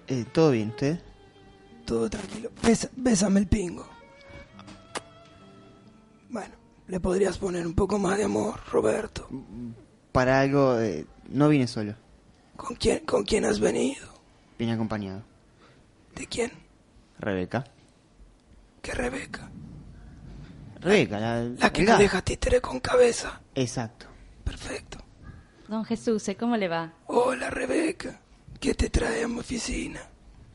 Eh, 0.08 0.26
¿Todo 0.32 0.52
bien, 0.52 0.70
usted? 0.70 1.00
Todo 1.86 2.08
tranquilo. 2.08 2.52
Besa- 2.62 2.90
bésame 2.96 3.40
el 3.40 3.48
pingo. 3.48 3.88
Bueno, 6.30 6.54
le 6.88 7.00
podrías 7.00 7.38
poner 7.40 7.66
un 7.66 7.74
poco 7.74 7.98
más 7.98 8.18
de 8.18 8.26
amor, 8.26 8.60
Roberto. 8.72 9.28
Para 10.12 10.40
algo, 10.42 10.80
eh, 10.80 11.06
no 11.30 11.50
vine 11.50 11.66
solo, 11.68 11.96
¿Con 12.56 12.76
quién, 12.76 13.00
¿Con 13.06 13.24
quién 13.24 13.46
has 13.46 13.60
venido? 13.60 14.08
vine 14.60 14.74
acompañado. 14.74 15.24
¿De 16.16 16.28
quién? 16.28 16.52
Rebeca. 17.18 17.64
¿Qué 18.84 18.92
Rebeca? 18.94 19.50
Rebeca, 20.80 21.20
la, 21.20 21.42
La 21.44 21.74
que 21.74 21.86
gato. 21.86 22.02
deja 22.04 22.22
títere 22.22 22.62
con 22.62 22.80
cabeza. 22.80 23.42
Exacto. 23.56 24.06
Don 25.68 25.86
Jesús, 25.86 26.28
¿eh? 26.30 26.36
¿cómo 26.36 26.58
le 26.58 26.68
va? 26.68 26.92
Hola, 27.08 27.50
Rebeca. 27.50 28.20
¿Qué 28.60 28.74
te 28.74 28.90
trae 28.90 29.24
a 29.24 29.28
mi 29.28 29.40
oficina? 29.40 30.02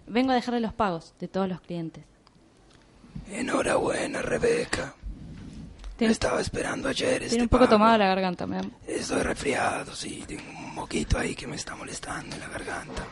Vengo 0.06 0.32
a 0.32 0.34
dejarle 0.34 0.60
los 0.60 0.72
pagos 0.72 1.14
de 1.18 1.28
todos 1.28 1.48
los 1.48 1.60
clientes. 1.60 2.04
Enhorabuena, 3.30 4.22
Rebeca. 4.22 4.94
Tiene- 5.96 6.12
Estaba 6.12 6.40
esperando 6.40 6.88
ayer 6.88 7.14
este 7.22 7.30
Tiene 7.30 7.42
un 7.44 7.48
poco 7.48 7.64
pago. 7.64 7.72
tomada 7.74 7.98
la 7.98 8.06
garganta, 8.06 8.46
me 8.46 8.60
Estoy 8.86 9.22
resfriado, 9.22 9.94
sí. 9.94 10.24
Tengo 10.26 10.42
un 10.48 10.74
moquito 10.74 11.18
ahí 11.18 11.34
que 11.34 11.46
me 11.46 11.56
está 11.56 11.74
molestando 11.74 12.36
en 12.36 12.40
la 12.40 12.48
garganta. 12.48 13.02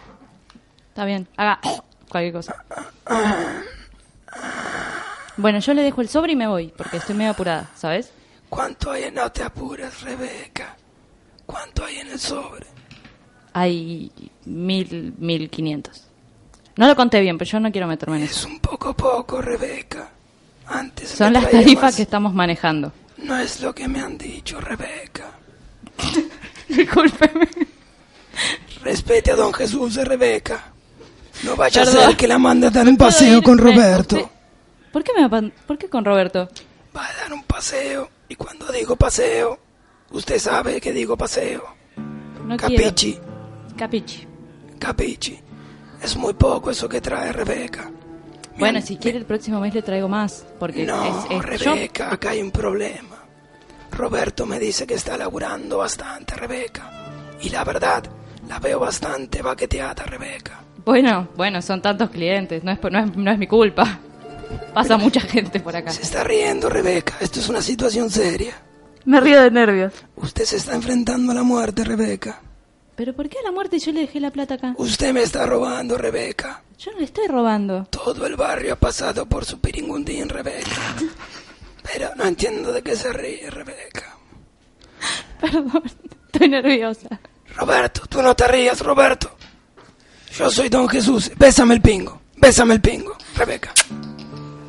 Está 0.88 1.04
bien, 1.04 1.26
haga 1.36 1.60
cualquier 2.08 2.32
cosa. 2.32 2.64
Bueno, 5.36 5.58
yo 5.58 5.74
le 5.74 5.82
dejo 5.82 6.00
el 6.00 6.08
sobre 6.08 6.32
y 6.32 6.36
me 6.36 6.46
voy, 6.46 6.72
porque 6.76 6.96
estoy 6.98 7.14
medio 7.16 7.32
apurada, 7.32 7.68
¿sabes? 7.74 8.10
¿Cuánto 8.48 8.92
hay. 8.92 9.10
No 9.10 9.30
te 9.32 9.42
apures, 9.42 10.00
Rebeca. 10.02 10.76
¿Cuánto 11.46 11.84
hay 11.84 11.96
en 11.98 12.08
el 12.08 12.18
sobre? 12.18 12.66
Hay 13.52 14.10
mil, 14.44 15.14
mil 15.18 15.48
quinientos. 15.48 16.02
No 16.76 16.86
lo 16.86 16.94
conté 16.96 17.20
bien, 17.20 17.38
pero 17.38 17.50
yo 17.50 17.60
no 17.60 17.72
quiero 17.72 17.86
meterme 17.86 18.18
en 18.18 18.24
Es 18.24 18.32
eso. 18.32 18.48
un 18.48 18.60
poco 18.60 18.92
poco, 18.94 19.40
Rebeca. 19.40 20.10
Antes 20.66 21.10
Son 21.10 21.32
las 21.32 21.48
tarifas 21.50 21.82
más. 21.84 21.96
que 21.96 22.02
estamos 22.02 22.34
manejando. 22.34 22.92
No 23.18 23.38
es 23.38 23.60
lo 23.60 23.74
que 23.74 23.88
me 23.88 24.00
han 24.00 24.18
dicho, 24.18 24.60
Rebeca. 24.60 25.30
Discúlpeme. 26.68 27.48
Respete 28.82 29.30
a 29.32 29.36
don 29.36 29.52
Jesús 29.54 29.94
de 29.94 30.04
Rebeca. 30.04 30.72
No 31.44 31.54
vaya 31.56 31.82
a 31.82 31.86
ser 31.86 32.16
que 32.16 32.26
la 32.28 32.38
mande 32.38 32.66
a 32.66 32.70
dar 32.70 32.86
un 32.88 32.96
¿Puedo 32.96 33.10
paseo 33.10 33.42
con 33.42 33.58
Roberto. 33.58 34.16
usted- 34.16 34.30
¿Por 34.92 35.04
qué, 35.04 35.12
me 35.14 35.22
va 35.22 35.28
pa- 35.28 35.50
¿Por 35.66 35.78
qué 35.78 35.88
con 35.88 36.04
Roberto? 36.04 36.48
Va 36.96 37.06
a 37.06 37.14
dar 37.14 37.32
un 37.32 37.42
paseo. 37.44 38.10
Y 38.28 38.34
cuando 38.34 38.70
digo 38.72 38.96
paseo, 38.96 39.58
usted 40.10 40.38
sabe 40.38 40.80
que 40.80 40.92
digo 40.92 41.16
paseo. 41.16 41.64
No 42.44 42.56
quiero. 42.56 42.84
Capichi, 42.84 43.18
Capichi. 43.76 44.26
capichi. 44.78 45.38
Es 46.02 46.16
muy 46.16 46.34
poco 46.34 46.70
eso 46.70 46.88
que 46.88 47.00
trae 47.00 47.32
Rebeca. 47.32 47.90
Bueno, 48.58 48.80
si 48.80 48.96
quiere 48.96 49.18
el 49.18 49.24
próximo 49.26 49.60
mes 49.60 49.74
le 49.74 49.82
traigo 49.82 50.08
más, 50.08 50.46
porque 50.58 50.84
No, 50.86 51.04
es, 51.04 51.24
es- 51.54 51.60
yo- 51.60 51.72
Rebeca, 51.74 52.12
acá 52.12 52.30
hay 52.30 52.40
un 52.40 52.50
problema. 52.50 53.16
Roberto 53.92 54.46
me 54.46 54.58
dice 54.58 54.86
que 54.86 54.94
está 54.94 55.16
laburando 55.16 55.78
bastante, 55.78 56.34
Rebeca. 56.36 56.90
Y 57.40 57.48
la 57.50 57.64
verdad, 57.64 58.04
la 58.48 58.58
veo 58.58 58.78
bastante 58.80 59.42
baqueteada, 59.42 60.04
Rebeca. 60.04 60.60
Bueno, 60.84 61.28
bueno, 61.36 61.60
son 61.62 61.82
tantos 61.82 62.10
clientes, 62.10 62.62
no 62.62 62.70
es, 62.72 62.78
no 62.90 62.98
es, 62.98 63.16
no 63.16 63.30
es 63.30 63.38
mi 63.38 63.46
culpa. 63.46 63.98
Pasa 64.72 64.96
mucha 64.96 65.20
gente 65.20 65.60
por 65.60 65.74
acá. 65.74 65.90
Se 65.90 66.02
está 66.02 66.22
riendo, 66.22 66.68
Rebeca. 66.68 67.14
Esto 67.20 67.40
es 67.40 67.48
una 67.48 67.60
situación 67.60 68.08
seria. 68.10 68.54
Me 69.06 69.20
río 69.20 69.40
de 69.40 69.50
nervios. 69.52 69.92
Usted 70.16 70.44
se 70.44 70.56
está 70.56 70.74
enfrentando 70.74 71.30
a 71.30 71.34
la 71.36 71.44
muerte, 71.44 71.84
Rebeca. 71.84 72.40
¿Pero 72.96 73.14
por 73.14 73.28
qué 73.28 73.38
a 73.38 73.42
la 73.42 73.52
muerte 73.52 73.78
yo 73.78 73.92
le 73.92 74.00
dejé 74.00 74.18
la 74.18 74.32
plata 74.32 74.54
acá? 74.54 74.74
Usted 74.78 75.12
me 75.12 75.22
está 75.22 75.46
robando, 75.46 75.96
Rebeca. 75.96 76.62
Yo 76.76 76.90
no 76.90 76.98
le 76.98 77.04
estoy 77.04 77.28
robando. 77.28 77.86
Todo 77.90 78.26
el 78.26 78.34
barrio 78.34 78.72
ha 78.72 78.76
pasado 78.76 79.24
por 79.26 79.44
su 79.44 79.60
piringundín, 79.60 80.28
Rebeca. 80.28 80.96
Pero 81.84 82.14
no 82.16 82.24
entiendo 82.24 82.72
de 82.72 82.82
qué 82.82 82.96
se 82.96 83.12
ríe, 83.12 83.48
Rebeca. 83.48 84.18
Perdón, 85.40 85.84
estoy 86.26 86.48
nerviosa. 86.48 87.20
Roberto, 87.54 88.02
tú 88.08 88.20
no 88.20 88.34
te 88.34 88.48
rías, 88.48 88.80
Roberto. 88.80 89.36
Yo 90.36 90.50
soy 90.50 90.68
Don 90.68 90.88
Jesús. 90.88 91.30
Bésame 91.36 91.74
el 91.74 91.80
pingo. 91.80 92.20
Bésame 92.36 92.74
el 92.74 92.80
pingo, 92.80 93.16
Rebeca. 93.36 93.72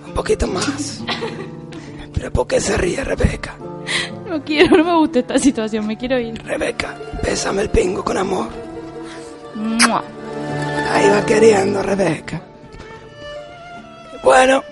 Un 0.06 0.13
poquito 0.13 0.46
más. 0.46 1.01
Pero 2.13 2.32
¿por 2.32 2.46
qué 2.46 2.62
se 2.62 2.77
ríe, 2.77 3.03
Rebeca? 3.03 3.58
No 4.27 4.44
quiero, 4.44 4.77
no 4.77 4.84
me 4.84 4.96
gusta 4.98 5.20
esta 5.20 5.39
situación, 5.39 5.88
me 5.88 5.98
quiero 5.98 6.20
ir. 6.20 6.41
Rebeca, 6.44 6.96
bésame 7.24 7.62
el 7.63 7.70
pingo 7.70 8.03
con 8.03 8.17
amor. 8.17 8.50
¡Mua! 9.56 10.03
Ahí 10.91 11.10
va 11.10 11.25
queriendo, 11.25 11.82
Rebeca. 11.82 12.41
Bueno, 14.24 14.63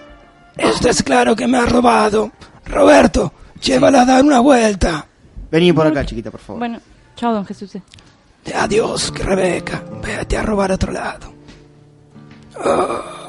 esto 0.57 0.89
es 0.89 1.01
claro 1.03 1.35
que 1.35 1.47
me 1.47 1.57
ha 1.57 1.65
robado. 1.65 2.31
Roberto, 2.65 3.31
llévala 3.61 4.01
a 4.01 4.05
dar 4.05 4.23
una 4.23 4.39
vuelta. 4.39 5.05
Vení 5.49 5.71
por 5.71 5.87
acá, 5.87 6.05
chiquita, 6.05 6.31
por 6.31 6.39
favor. 6.39 6.59
Bueno, 6.59 6.79
chao, 7.15 7.33
don 7.33 7.45
Jesús. 7.45 7.77
Adiós, 8.53 9.13
Rebeca. 9.17 9.83
Vete 10.03 10.37
a 10.37 10.43
robar 10.43 10.71
a 10.71 10.75
otro 10.75 10.91
lado. 10.91 11.33
Oh. 12.63 13.24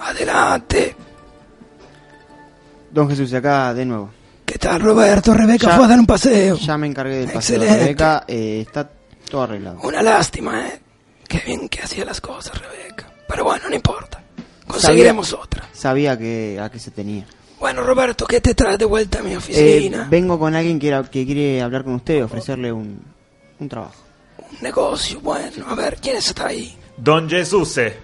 Adelante. 0.00 0.96
Don 2.90 3.08
Jesús, 3.08 3.32
acá 3.34 3.72
de 3.74 3.84
nuevo. 3.84 4.10
¿Qué 4.44 4.58
tal, 4.58 4.80
Roberto? 4.80 5.32
Rebeca 5.34 5.68
Ya- 5.68 5.76
fue 5.76 5.84
a 5.84 5.88
dar 5.88 5.98
un 6.00 6.06
paseo. 6.06 6.56
Ya 6.56 6.76
me 6.76 6.86
encargué 6.88 7.16
del 7.18 7.30
paseo 7.30 7.58
de 7.60 7.66
Excelente. 7.66 7.84
Rebeca, 7.84 8.24
eh, 8.26 8.64
está 8.66 8.90
todo 9.30 9.42
arreglado. 9.42 9.78
Una 9.82 10.02
lástima, 10.02 10.66
¿eh? 10.66 10.80
Qué 11.28 11.40
bien 11.46 11.68
que 11.68 11.82
hacía 11.82 12.04
las 12.04 12.20
cosas, 12.20 12.60
Rebeca. 12.60 13.06
Pero 13.28 13.44
bueno, 13.44 13.68
no 13.68 13.74
importa. 13.76 14.20
Conseguiremos 14.66 15.28
Sabía- 15.28 15.44
otra. 15.44 15.68
Sabía 15.72 16.18
que 16.18 16.58
a 16.60 16.68
qué 16.70 16.78
se 16.80 16.90
tenía. 16.90 17.26
Bueno, 17.60 17.82
Roberto, 17.82 18.26
¿qué 18.26 18.40
te 18.40 18.54
traes 18.54 18.78
de 18.78 18.86
vuelta 18.86 19.20
a 19.20 19.22
mi 19.22 19.32
Eh, 19.32 19.36
oficina? 19.36 20.06
vengo 20.10 20.38
con 20.38 20.54
alguien 20.56 20.78
que, 20.80 20.88
era- 20.88 21.04
que 21.04 21.24
quiere 21.26 21.60
hablar 21.62 21.84
con 21.84 21.94
usted, 21.94 22.24
ofrecerle 22.24 22.72
un, 22.72 23.00
un 23.60 23.68
trabajo. 23.68 23.94
Un 24.50 24.58
negocio, 24.62 25.20
bueno. 25.20 25.66
A 25.68 25.74
ver, 25.76 25.98
¿quién 26.00 26.16
está 26.16 26.46
ahí? 26.48 26.76
Don 26.96 27.28
Jesuse. 27.30 27.96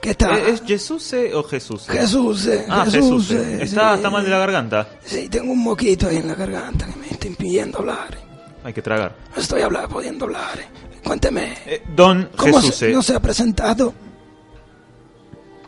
¿Qué 0.00 0.14
tal? 0.14 0.38
¿Es 0.38 0.62
Jesuse 0.62 1.34
o 1.34 1.42
Jesús? 1.42 1.86
Jesús, 1.88 2.46
eh, 2.46 2.64
Ah, 2.68 2.84
Jesús. 2.84 3.26
Jesús. 3.28 3.30
eh, 3.32 3.58
Está, 3.62 3.90
sí. 3.90 3.96
está 3.96 4.10
mal 4.10 4.24
de 4.24 4.30
la 4.30 4.38
garganta. 4.38 4.88
Sí, 5.04 5.28
tengo 5.28 5.52
un 5.52 5.62
moquito 5.62 6.06
ahí 6.08 6.16
en 6.18 6.28
la 6.28 6.34
garganta 6.34 6.86
que 6.86 6.96
me 6.98 7.08
está 7.08 7.26
impidiendo 7.26 7.78
hablar. 7.78 8.16
Hay 8.64 8.72
que 8.72 8.82
tragar. 8.82 9.14
No 9.34 9.42
estoy 9.42 9.62
habla- 9.62 9.88
pudiendo 9.88 10.26
hablar. 10.26 10.58
eh. 10.58 10.66
Cuénteme, 11.04 11.56
Eh, 11.66 11.82
don 11.96 12.28
¿cómo 12.36 12.60
Jesuse. 12.60 12.86
se, 12.88 12.92
no 12.92 13.02
se 13.02 13.14
ha 13.14 13.20
presentado? 13.20 13.92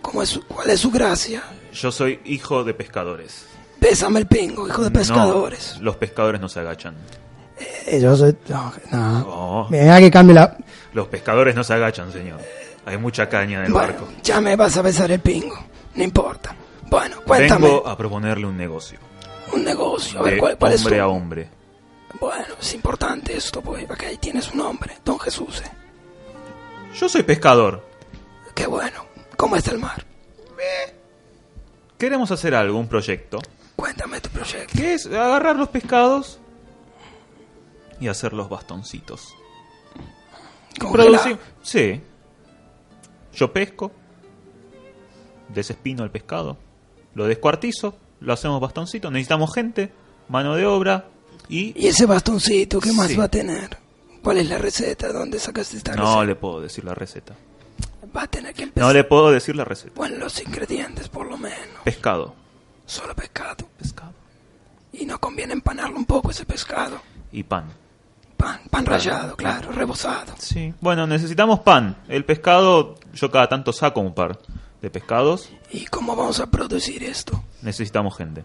¿Cómo 0.03 0.23
es 0.23 0.29
su- 0.31 0.45
¿Cuál 0.47 0.71
es 0.71 0.81
su 0.81 0.91
gracia? 0.91 1.43
Yo 1.73 1.91
soy 1.93 2.21
hijo 2.25 2.65
de 2.65 2.75
pescadores. 2.75 3.47
Bésame 3.81 4.21
el 4.21 4.27
pingo, 4.27 4.67
hijo 4.69 4.83
de 4.83 4.91
pescadores. 4.91 5.75
No, 5.79 5.85
los 5.85 5.97
pescadores 5.97 6.41
no 6.41 6.49
se 6.49 6.61
agachan. 6.61 6.95
Eh, 7.87 8.01
yo 8.01 8.17
soy... 8.17 8.37
No, 8.49 8.73
no. 8.91 9.27
Oh, 9.29 9.67
Mira 9.71 9.99
que 9.99 10.11
cambie 10.11 10.35
la... 10.35 10.57
los 10.93 11.09
pescadores 11.09 11.55
no 11.55 11.63
se 11.65 11.75
agachan, 11.75 12.13
señor. 12.13 12.41
Hay 12.87 12.97
mucha 12.99 13.29
caña 13.29 13.61
en 13.61 13.67
el 13.67 13.73
Bueno, 13.73 13.89
barco. 13.93 14.09
ya 14.23 14.41
me 14.41 14.57
vas 14.57 14.77
a 14.77 14.83
besar 14.83 15.11
el 15.11 15.21
pingo. 15.21 15.57
No 15.95 16.03
importa. 16.05 16.55
Bueno, 16.89 17.17
cuéntame. 17.27 17.67
Vengo 17.69 17.87
a 17.87 17.97
proponerle 17.97 18.47
un 18.47 18.57
negocio. 18.57 18.99
Un 19.53 19.65
negocio. 19.65 20.21
A 20.21 20.23
ver, 20.23 20.35
de 20.35 20.39
¿cuál, 20.41 20.57
cuál 20.59 20.73
es 20.73 20.81
hombre 20.83 21.01
a 21.01 21.09
hombre. 21.09 21.49
Bueno, 22.21 22.55
es 22.61 22.75
importante 22.75 23.37
esto, 23.37 23.61
pues. 23.61 23.85
Porque 23.87 24.07
ahí 24.07 24.17
tiene 24.17 24.41
su 24.43 24.57
nombre. 24.57 24.97
Don 25.05 25.19
Jesús. 25.21 25.63
eh. 25.65 25.71
Yo 26.95 27.09
soy 27.09 27.23
pescador. 27.23 27.87
Qué 28.55 28.67
bueno. 28.67 29.05
¿Cómo 29.37 29.57
está 29.57 29.71
el 29.73 29.79
mar? 29.79 30.05
Queremos 31.99 32.31
hacer 32.31 32.55
algo, 32.55 32.79
un 32.79 32.89
proyecto. 32.89 33.39
Cuéntame 33.77 34.21
tu 34.21 34.31
proyecto. 34.31 34.73
Que 34.77 34.95
es 34.95 35.07
agarrar 35.07 35.57
los 35.57 35.69
pescados 35.69 36.39
y 38.01 38.09
hacer 38.09 38.33
los 38.33 38.49
bastoncitos. 38.49 39.35
Congelar. 40.79 41.07
Producir- 41.21 41.39
Sí. 41.63 42.01
Yo 43.35 43.53
pesco, 43.53 43.93
desespino 45.49 46.05
el 46.05 46.11
pescado, 46.11 46.57
lo 47.15 47.27
descuartizo, 47.27 47.97
lo 48.21 48.33
hacemos 48.33 48.61
bastoncito. 48.61 49.11
Necesitamos 49.11 49.53
gente, 49.55 49.93
mano 50.29 50.55
de 50.57 50.67
obra 50.67 51.07
y. 51.49 51.73
¿Y 51.81 51.89
ese 51.89 52.07
bastoncito 52.07 52.81
qué 52.81 52.93
más 52.93 53.09
Sí. 53.09 53.17
va 53.17 53.25
a 53.25 53.29
tener? 53.29 53.77
¿Cuál 54.23 54.39
es 54.39 54.49
la 54.49 54.59
receta? 54.59 55.13
¿Dónde 55.13 55.39
sacaste 55.39 55.77
esta 55.79 55.95
No 55.95 56.03
receta? 56.05 56.25
le 56.25 56.35
puedo 56.37 56.61
decir 56.61 56.85
la 56.85 56.95
receta. 56.95 57.35
Va 58.15 58.23
a 58.25 58.27
tener 58.27 58.53
que 58.55 58.65
empezar. 58.65 58.87
No 58.89 58.93
le 58.93 59.05
puedo 59.05 59.31
decir 59.31 59.57
la 59.57 59.65
receta. 59.65 59.93
Bueno, 59.97 60.17
los 60.19 60.41
ingredientes, 60.43 61.09
por 61.09 61.27
lo 61.27 61.39
menos. 61.39 61.57
Pescado. 61.85 62.35
Solo 62.85 63.15
pescado. 63.15 63.67
Pescado. 63.79 64.13
Y 64.93 65.07
no 65.07 65.19
conviene 65.21 65.53
empanarlo 65.53 65.97
un 65.97 66.05
poco 66.05 66.31
ese 66.33 66.45
pescado. 66.45 67.01
Y 67.33 67.45
pan. 67.45 67.67
Pan, 68.41 68.61
pan 68.71 68.87
rallado, 68.87 69.37
claro, 69.37 69.71
rebozado. 69.71 70.33
Sí. 70.39 70.73
Bueno, 70.81 71.07
necesitamos 71.07 71.61
pan. 71.61 71.97
El 72.09 72.25
pescado, 72.25 72.95
yo 73.13 73.31
cada 73.31 73.49
tanto 73.49 73.73
saco 73.73 74.01
un 74.01 74.15
par 74.15 74.39
de 74.81 74.89
pescados. 74.91 75.51
¿Y 75.71 75.85
cómo 75.87 76.17
vamos 76.17 76.41
a 76.41 76.47
producir 76.47 77.05
esto? 77.05 77.45
Necesitamos 77.61 78.17
gente. 78.17 78.43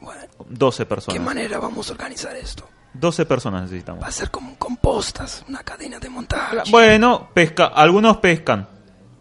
Bueno, 0.00 0.22
12 0.48 0.82
¿qué 0.82 0.86
personas. 0.86 1.20
manera 1.22 1.58
vamos 1.60 1.88
a 1.88 1.92
organizar 1.92 2.34
esto? 2.36 2.68
12 2.94 3.24
personas 3.24 3.62
necesitamos. 3.62 4.02
Va 4.02 4.08
a 4.08 4.12
ser 4.12 4.30
como 4.30 4.56
compostas, 4.58 5.44
una 5.48 5.62
cadena 5.62 6.00
de 6.00 6.08
montaje. 6.10 6.56
Bueno, 6.70 7.28
pesca, 7.32 7.66
algunos 7.66 8.16
pescan. 8.16 8.68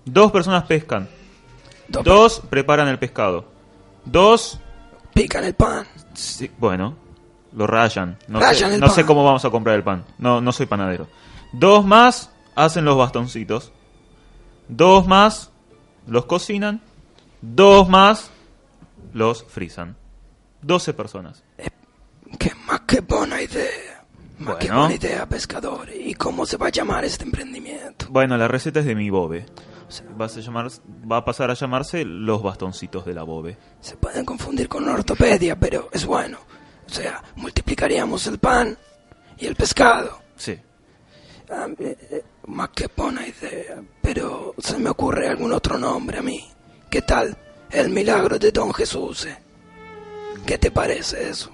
Dos 0.04 0.32
personas 0.32 0.64
pescan. 0.64 1.08
Dos 1.88 2.04
Dos 2.04 2.42
preparan 2.50 2.88
el 2.88 2.98
pescado. 2.98 3.46
Dos, 4.04 4.60
Pican 5.14 5.44
el 5.44 5.54
pan. 5.54 5.86
sí, 6.16 6.50
bueno, 6.58 6.96
lo 7.54 7.68
rayan. 7.68 8.18
No, 8.28 8.40
Rayan 8.40 8.72
sé, 8.90 9.02
no 9.02 9.08
cómo 9.08 9.24
vamos 9.24 9.44
a 9.46 9.50
comprar 9.50 9.76
el 9.76 9.84
pan. 9.84 10.06
No, 10.18 10.42
no 10.42 10.52
soy 10.52 10.66
panadero. 10.66 11.08
Dos 11.52 11.86
más 11.86 12.32
hacen 12.56 12.86
los 12.86 12.98
bastoncitos. 12.98 13.72
Dos 14.68 15.08
más 15.08 15.52
los 16.08 16.26
cocinan. 16.26 16.82
Dos 17.42 17.90
más 17.90 18.32
los 19.14 19.44
frisan. 19.44 19.96
12 20.62 20.94
personas. 20.94 21.44
Qué 22.38 22.52
más 22.68 22.82
que 22.82 23.02
buena 23.02 23.42
idea. 23.42 24.04
Más 24.40 24.56
que 24.58 24.68
Bueno. 24.68 24.82
buena 24.82 24.96
idea, 24.96 25.28
pescador. 25.28 25.90
¿Y 25.94 26.14
cómo 26.14 26.46
se 26.46 26.58
va 26.58 26.68
a 26.68 26.72
llamar 26.72 27.04
este 27.04 27.26
emprendimiento? 27.26 28.08
Bueno, 28.10 28.38
la 28.38 28.48
receta 28.48 28.80
es 28.80 28.86
de 28.86 28.96
mi 28.96 29.10
bobe. 29.10 29.46
Va 30.20 30.26
a, 30.26 30.30
llamar, 30.30 30.68
va 31.12 31.18
a 31.18 31.26
pasar 31.26 31.52
a 31.52 31.54
llamarse 31.54 32.06
los 32.06 32.42
bastoncitos 32.42 33.06
de 33.06 33.14
la 33.14 33.24
bobe. 33.24 33.58
Se 33.82 33.98
pueden 33.98 34.24
confundir 34.24 34.70
con 34.70 34.84
una 34.84 34.94
ortopedia, 34.94 35.60
pero 35.60 35.90
es 35.92 36.06
bueno. 36.06 36.38
O 36.92 36.94
sea, 36.94 37.24
multiplicaríamos 37.38 38.28
el 38.28 38.38
pan 38.38 38.78
y 39.38 39.46
el 39.46 39.56
pescado. 39.56 40.22
Sí. 40.36 40.60
Ah, 41.50 41.68
eh, 41.80 41.98
eh, 42.12 42.24
más 42.48 42.70
que 42.70 42.90
buena 42.96 43.26
idea. 43.26 43.82
Pero 44.02 44.54
se 44.58 44.78
me 44.78 44.90
ocurre 44.90 45.30
algún 45.30 45.54
otro 45.54 45.78
nombre 45.78 46.18
a 46.20 46.22
mí. 46.22 46.50
¿Qué 46.90 47.02
tal? 47.02 47.38
El 47.70 47.90
milagro 47.92 48.38
de 48.38 48.52
Don 48.52 48.74
Jesús. 48.74 49.26
eh? 49.26 49.38
¿Qué 50.46 50.58
te 50.58 50.70
parece 50.72 51.30
eso? 51.30 51.50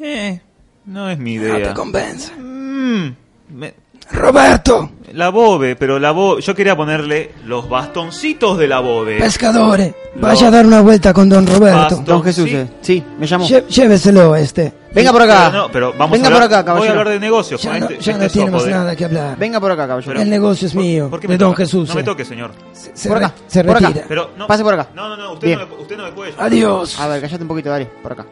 Eh, 0.00 0.40
no 0.86 1.10
es 1.10 1.18
mi 1.18 1.36
No 1.36 1.42
idea. 1.58 1.68
te 1.68 1.74
convence. 1.74 2.32
Mm, 2.34 3.14
me- 3.50 3.74
Roberto, 4.12 4.90
la 5.12 5.28
bobe, 5.30 5.76
pero 5.76 5.98
la 5.98 6.10
bobe. 6.10 6.42
Yo 6.42 6.54
quería 6.54 6.76
ponerle 6.76 7.32
los 7.46 7.68
bastoncitos 7.68 8.58
de 8.58 8.66
la 8.68 8.80
bobe. 8.80 9.18
pescadores, 9.18 9.94
vaya 10.16 10.48
a 10.48 10.50
dar 10.50 10.66
una 10.66 10.80
vuelta 10.80 11.12
con 11.12 11.28
Don 11.28 11.46
Roberto. 11.46 12.02
Don 12.04 12.22
Jesús, 12.22 12.48
sí. 12.48 12.56
eh. 12.56 12.66
sí, 12.80 13.04
me 13.18 13.26
llamó. 13.26 13.46
Lle- 13.46 13.66
lléveselo 13.68 14.34
este. 14.36 14.72
Venga 14.92 15.12
por 15.12 15.22
acá. 15.22 15.48
Pero 15.50 15.62
no, 15.62 15.72
pero 15.72 15.92
vamos 15.96 16.10
Venga 16.10 16.24
a 16.24 16.26
hablar, 16.34 16.42
por 16.48 16.52
acá, 16.52 16.56
Voy 16.56 16.62
a 16.62 16.64
caballero. 16.74 16.98
hablar 17.00 17.14
de 17.14 17.20
negocios. 17.20 17.62
Ya 17.62 17.70
no, 17.70 17.76
este- 17.76 17.94
ya 18.00 18.12
este 18.26 18.44
no 18.50 18.62
de- 18.62 18.70
nada 18.70 18.96
que 18.96 19.04
hablar. 19.04 19.36
Venga 19.38 19.60
por 19.60 19.70
acá, 19.70 19.86
caballero. 19.86 20.20
el 20.20 20.30
negocio 20.30 20.66
es 20.66 20.74
mío, 20.74 21.08
¿Por 21.08 21.20
qué 21.20 21.28
me 21.28 21.34
de 21.34 21.38
Don 21.38 21.52
toca? 21.52 21.62
Jesús. 21.62 21.88
No 21.88 21.94
me 21.94 22.00
eh. 22.00 22.04
toque, 22.04 22.24
señor. 22.24 22.50
Se, 22.72 23.08
Por 23.08 23.18
re- 23.18 23.24
acá, 23.26 23.34
se 23.46 23.62
por 23.64 23.76
acá. 23.76 23.92
Pero 24.08 24.30
no, 24.36 24.46
Pase 24.48 24.64
por 24.64 24.74
acá. 24.74 24.88
No, 24.94 25.08
no, 25.08 25.16
no, 25.16 25.32
usted, 25.34 25.46
Bien. 25.46 25.60
no, 25.60 25.66
me, 25.68 25.74
usted 25.82 25.96
no 25.96 26.04
me 26.04 26.12
puede. 26.12 26.32
Adiós. 26.36 26.98
A 26.98 27.06
ver, 27.06 27.20
callate 27.20 27.42
un 27.42 27.48
poquito, 27.48 27.70
dale, 27.70 27.86
por 28.02 28.12
acá. 28.12 28.26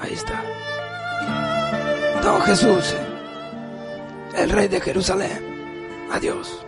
Ahí 0.00 0.12
está. 0.12 0.42
Don 2.22 2.40
Jesús, 2.42 2.94
el 4.34 4.50
rey 4.50 4.68
de 4.68 4.80
Jerusalén. 4.80 5.40
Adiós. 6.10 6.64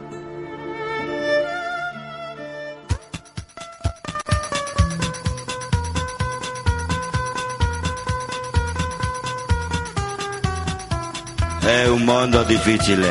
È 11.63 11.87
un 11.87 12.05
mondo 12.05 12.43
difficile 12.43 13.09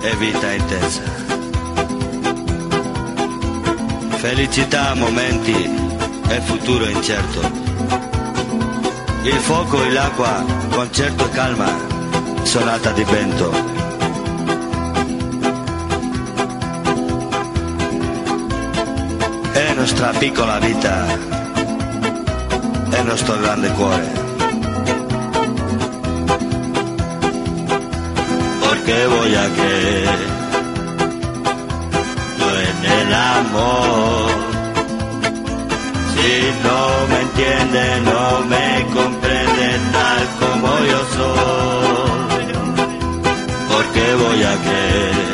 e 0.00 0.16
vita 0.16 0.52
intensa. 0.52 1.02
Felicità, 4.16 4.94
momenti 4.94 5.54
e 6.28 6.40
futuro 6.40 6.88
incerto. 6.88 7.40
Il 9.22 9.38
fuoco 9.40 9.82
e 9.82 9.90
l'acqua, 9.90 10.44
concerto 10.70 11.24
e 11.24 11.30
calma, 11.30 11.72
sonata 12.44 12.90
di 12.92 13.04
vento. 13.04 13.50
È 19.52 19.74
nostra 19.74 20.12
piccola 20.18 20.58
vita, 20.58 21.06
è 22.90 23.02
nostro 23.02 23.38
grande 23.40 23.72
cuore. 23.72 24.24
porque 28.84 29.06
voy 29.06 29.34
a 29.34 29.48
creer 29.48 30.18
yo 32.38 32.50
en 32.70 32.84
el 32.98 33.14
amor. 33.14 34.30
Si 36.14 36.32
no 36.64 36.80
me 37.08 37.20
entiende, 37.22 38.00
no 38.10 38.40
me 38.52 38.86
comprende 38.92 39.66
tal 39.92 40.22
como 40.40 40.68
yo 40.84 41.00
soy. 41.16 42.23
Voy 44.12 44.42
a 44.42 44.54
creer 44.64 45.26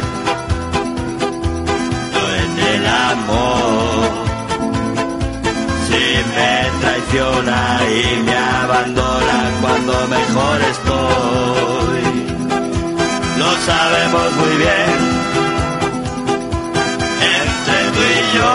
yo 2.14 2.22
en 2.42 2.52
el 2.74 2.86
amor. 2.86 4.10
Si 5.86 6.02
me 6.34 6.52
traiciona 6.80 7.58
y 7.88 8.22
me 8.22 8.36
abandona 8.36 9.38
cuando 9.60 9.92
mejor 10.08 10.60
estoy 10.74 11.50
lo 13.40 13.50
sabemos 13.56 14.32
muy 14.36 14.54
bien, 14.56 14.98
entre 17.38 17.78
tú 17.94 18.00
y 18.00 18.36
yo. 18.36 18.54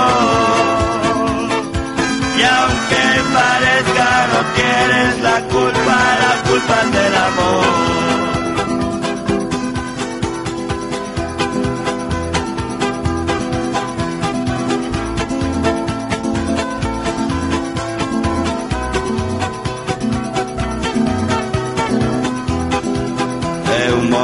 Y 2.37 2.43
aunque 2.59 3.03
parezca 3.33 4.09
no 4.31 4.39
tienes 4.59 5.11
la 5.27 5.37
culpa, 5.53 5.97
la 6.23 6.33
culpa 6.47 6.75
es 6.83 6.91
del 6.93 7.15
amor. 7.15 8.34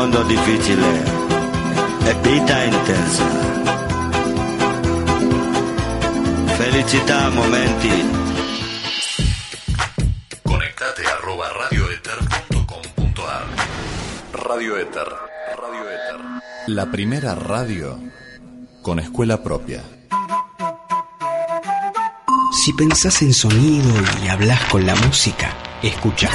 Mondo 0.01 0.23
difficile 0.23 1.03
e 2.05 2.13
vita 2.23 2.63
intensa. 2.63 3.23
Felicità, 6.57 7.29
momenti. 7.29 8.09
Conectate 10.41 11.03
arroba 11.03 11.51
radioether.com.ar 11.51 13.45
Radio 14.31 14.75
Ether. 14.77 15.07
Radio 15.55 15.87
Ether. 15.87 16.19
La 16.65 16.87
primera 16.87 17.35
radio 17.35 17.99
con 18.81 18.97
escuela 18.97 19.43
propia. 19.43 19.83
Si 22.51 22.73
pensás 22.73 23.21
en 23.21 23.35
sonido 23.35 23.93
y 24.23 24.29
hablas 24.29 24.63
con 24.65 24.83
la 24.83 24.95
música, 24.95 25.55
escucha. 25.83 26.31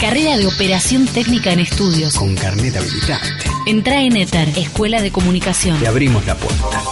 Carrera 0.00 0.36
de 0.36 0.46
Operación 0.46 1.06
Técnica 1.06 1.52
en 1.52 1.58
Estudios. 1.58 2.14
Con 2.14 2.36
carnet 2.36 2.76
habilitante. 2.76 3.50
Entra 3.66 4.00
en 4.00 4.16
ETER, 4.16 4.48
Escuela 4.56 5.02
de 5.02 5.10
Comunicación. 5.10 5.78
Te 5.80 5.88
abrimos 5.88 6.24
la 6.24 6.36
puerta. 6.36 6.82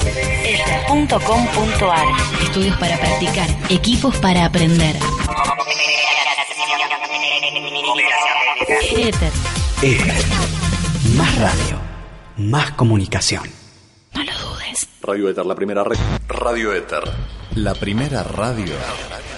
ETER.com.ar. 0.44 2.06
Estudios 2.42 2.76
para 2.78 2.98
practicar, 2.98 3.48
equipos 3.70 4.16
para 4.16 4.44
aprender. 4.44 4.96
ETER. 8.96 9.32
ETER. 9.82 10.24
Más 11.16 11.38
radio. 11.38 11.78
Más 12.38 12.72
comunicación. 12.72 13.44
No 14.14 14.24
lo 14.24 14.32
dudes. 14.32 14.88
Radio 15.02 15.28
Éter, 15.30 15.46
la 15.46 15.54
primera 15.54 15.84
red. 15.84 15.98
Radio 16.28 16.72
Éter. 16.74 17.04
La 17.54 17.74
primera 17.74 18.24
radio 18.24 18.74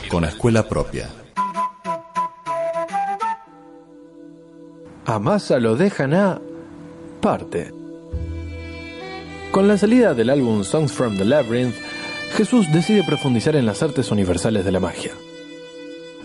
con 0.09 0.25
escuela 0.25 0.67
propia. 0.67 1.11
Amasa 5.09 5.59
lo 5.59 5.75
dejan 5.75 6.13
a 6.13 6.39
parte. 7.23 7.73
Con 9.51 9.67
la 9.67 9.79
salida 9.79 10.13
del 10.13 10.29
álbum 10.29 10.65
Songs 10.65 10.93
from 10.93 11.17
the 11.17 11.25
Labyrinth, 11.25 11.75
Jesús 12.37 12.71
decide 12.75 13.03
profundizar 13.03 13.57
en 13.57 13.65
las 13.65 13.83
artes 13.83 14.11
universales 14.11 14.67
de 14.67 14.71
la 14.71 14.81
magia. 14.81 15.13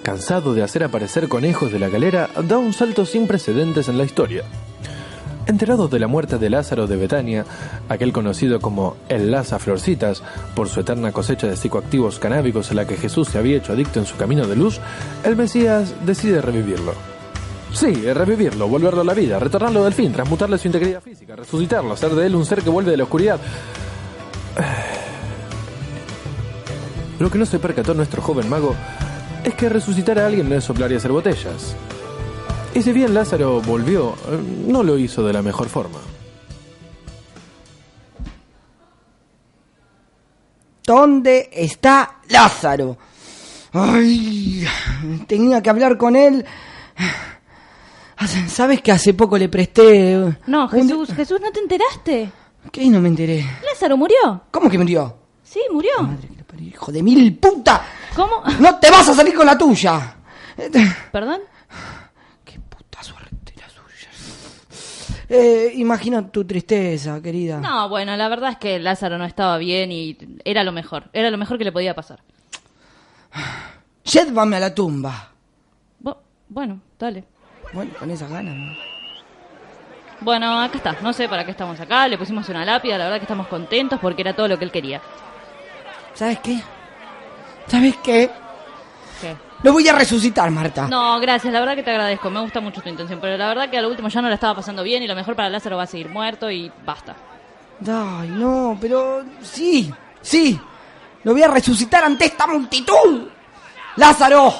Cansado 0.02 0.54
de 0.54 0.64
hacer 0.64 0.84
aparecer 0.84 1.30
conejos 1.30 1.72
de 1.72 1.80
la 1.80 1.88
galera, 1.88 2.30
da 2.46 2.58
un 2.58 2.74
salto 2.74 3.06
sin 3.06 3.26
precedentes 3.26 3.88
en 3.88 3.98
la 3.98 4.04
historia. 4.04 4.44
Enterado 5.46 5.88
de 5.88 6.00
la 6.00 6.08
muerte 6.08 6.38
de 6.38 6.50
Lázaro 6.50 6.86
de 6.86 6.98
Betania, 6.98 7.46
aquel 7.88 8.12
conocido 8.12 8.60
como 8.60 8.98
el 9.08 9.32
Laza 9.32 9.60
Florcitas, 9.60 10.24
por 10.58 10.68
su 10.68 10.82
eterna 10.82 11.14
cosecha 11.14 11.48
de 11.48 11.56
psicoactivos 11.56 12.20
canábicos 12.20 12.70
a 12.70 12.74
la 12.74 12.86
que 12.86 12.98
Jesús 12.98 13.30
se 13.30 13.38
había 13.38 13.56
hecho 13.56 13.72
adicto 13.72 14.02
en 14.02 14.06
su 14.06 14.18
camino 14.18 14.46
de 14.46 14.58
luz, 14.58 14.82
el 15.24 15.38
Mesías 15.38 15.94
decide 16.06 16.42
revivirlo. 16.42 17.13
Sí, 17.74 17.92
revivirlo, 18.14 18.68
volverlo 18.68 19.02
a 19.02 19.04
la 19.04 19.14
vida, 19.14 19.40
retornarlo 19.40 19.84
del 19.84 19.94
fin, 19.94 20.14
transmutarle 20.14 20.60
su 20.60 20.68
integridad 20.68 21.02
física, 21.02 21.36
resucitarlo, 21.36 21.94
hacer 21.94 22.12
de 22.12 22.28
él 22.28 22.36
un 22.36 22.46
ser 22.46 22.62
que 22.62 22.70
vuelve 22.70 22.92
de 22.92 22.98
la 22.98 23.04
oscuridad. 23.04 23.40
Lo 27.20 27.32
que 27.32 27.40
no 27.40 27.46
se 27.46 27.60
percató 27.60 27.94
nuestro 27.94 28.22
joven 28.22 28.50
mago 28.50 28.76
es 29.44 29.54
que 29.56 29.70
resucitar 29.70 30.20
a 30.20 30.28
alguien 30.28 30.50
no 30.50 30.56
es 30.56 30.64
soplar 30.64 30.92
y 30.92 30.96
hacer 30.96 31.12
botellas. 31.12 31.76
Y 32.76 32.82
si 32.82 32.92
bien 32.92 33.14
Lázaro 33.14 33.62
volvió, 33.62 34.16
no 34.68 34.84
lo 34.84 34.98
hizo 34.98 35.26
de 35.26 35.34
la 35.34 35.42
mejor 35.42 35.68
forma. 35.68 36.00
¿Dónde 40.86 41.50
está 41.52 42.20
Lázaro? 42.30 42.98
Ay, 43.72 44.68
tenía 45.28 45.62
que 45.62 45.70
hablar 45.70 45.98
con 45.98 46.16
él. 46.16 46.46
¿Sabes 48.48 48.82
que 48.82 48.92
hace 48.92 49.14
poco 49.14 49.38
le 49.38 49.50
presté... 49.50 50.38
No, 50.48 50.64
un- 50.64 50.70
Jesús, 50.70 51.14
Jesús, 51.14 51.40
¿no 51.42 51.52
te 51.52 51.60
enteraste? 51.60 52.32
¿Qué? 52.72 52.86
No 52.90 53.00
me 53.02 53.10
enteré. 53.10 53.46
Lázaro 53.66 53.98
murió. 53.98 54.44
¿Cómo 54.52 54.70
que 54.70 54.78
murió? 54.78 55.16
Sí, 55.44 55.60
murió. 55.72 55.92
Hijo 56.60 56.92
de 56.92 57.04
mil 57.04 57.36
puta. 57.38 57.84
¿Cómo? 58.16 58.44
No 58.60 58.78
te 58.80 58.90
vas 58.92 59.10
a 59.10 59.14
salir 59.14 59.34
con 59.36 59.46
la 59.46 59.58
tuya. 59.58 60.16
¿Perdón? 61.12 61.42
Eh, 65.30 65.72
imagino 65.78 66.28
tu 66.28 66.46
tristeza, 66.46 67.20
querida. 67.22 67.60
No, 67.60 67.90
bueno, 67.90 68.16
la 68.16 68.28
verdad 68.30 68.52
es 68.52 68.58
que 68.58 68.78
Lázaro 68.78 69.18
no 69.18 69.26
estaba 69.26 69.58
bien 69.58 69.92
y 69.92 70.16
era 70.46 70.64
lo 70.64 70.72
mejor. 70.72 71.10
Era 71.14 71.32
lo 71.32 71.38
mejor 71.38 71.58
que 71.58 71.64
le 71.64 71.72
podía 71.72 71.96
pasar. 71.96 72.22
Llévame 74.04 74.58
a 74.58 74.60
la 74.60 74.76
tumba. 74.76 75.32
Bu- 76.04 76.18
bueno, 76.50 76.82
dale. 77.00 77.24
Bueno, 77.74 77.92
con 78.00 78.10
esas 78.12 78.30
ganas. 78.30 78.56
¿no? 78.56 78.74
Bueno, 80.22 80.60
acá 80.62 80.78
está. 80.78 80.96
No 81.02 81.12
sé 81.12 81.28
para 81.28 81.44
qué 81.44 81.52
estamos 81.52 81.80
acá. 81.80 82.08
Le 82.08 82.18
pusimos 82.18 82.48
una 82.50 82.64
lápida. 82.64 82.98
La 82.98 83.06
verdad 83.06 83.18
que 83.18 83.24
estamos 83.24 83.48
contentos 83.48 84.00
porque 84.00 84.22
era 84.22 84.34
todo 84.34 84.48
lo 84.48 84.58
que 84.58 84.66
él 84.66 84.72
quería. 84.72 85.02
¿Sabes 86.14 86.40
qué? 86.40 86.62
¿Sabes 87.68 87.96
qué? 88.04 88.30
¿Qué? 89.20 89.36
Lo 89.64 89.74
voy 89.74 89.88
a 89.88 89.94
resucitar, 89.94 90.50
Marta. 90.52 90.88
No, 90.88 91.20
gracias. 91.20 91.52
La 91.52 91.60
verdad 91.60 91.76
que 91.76 91.84
te 91.84 91.92
agradezco. 91.92 92.30
Me 92.30 92.40
gusta 92.42 92.62
mucho 92.62 92.82
tu 92.82 92.90
intención. 92.90 93.20
Pero 93.20 93.38
la 93.38 93.48
verdad 93.48 93.70
que 93.70 93.78
a 93.78 93.82
lo 93.82 93.90
último 93.90 94.08
ya 94.08 94.22
no 94.22 94.30
la 94.30 94.36
estaba 94.36 94.56
pasando 94.56 94.84
bien 94.84 95.04
y 95.04 95.08
lo 95.08 95.16
mejor 95.16 95.36
para 95.36 95.50
Lázaro 95.50 95.78
va 95.78 95.84
a 95.84 95.88
seguir 95.88 96.10
muerto 96.10 96.50
y 96.50 96.72
basta. 96.86 97.16
Ay, 97.82 98.30
no, 98.30 98.78
pero 98.80 99.24
sí, 99.42 99.92
sí. 100.22 100.60
Lo 101.24 101.34
voy 101.34 101.44
a 101.44 101.48
resucitar 101.48 102.04
ante 102.04 102.26
esta 102.26 102.48
multitud. 102.48 103.28
Lázaro, 103.96 104.54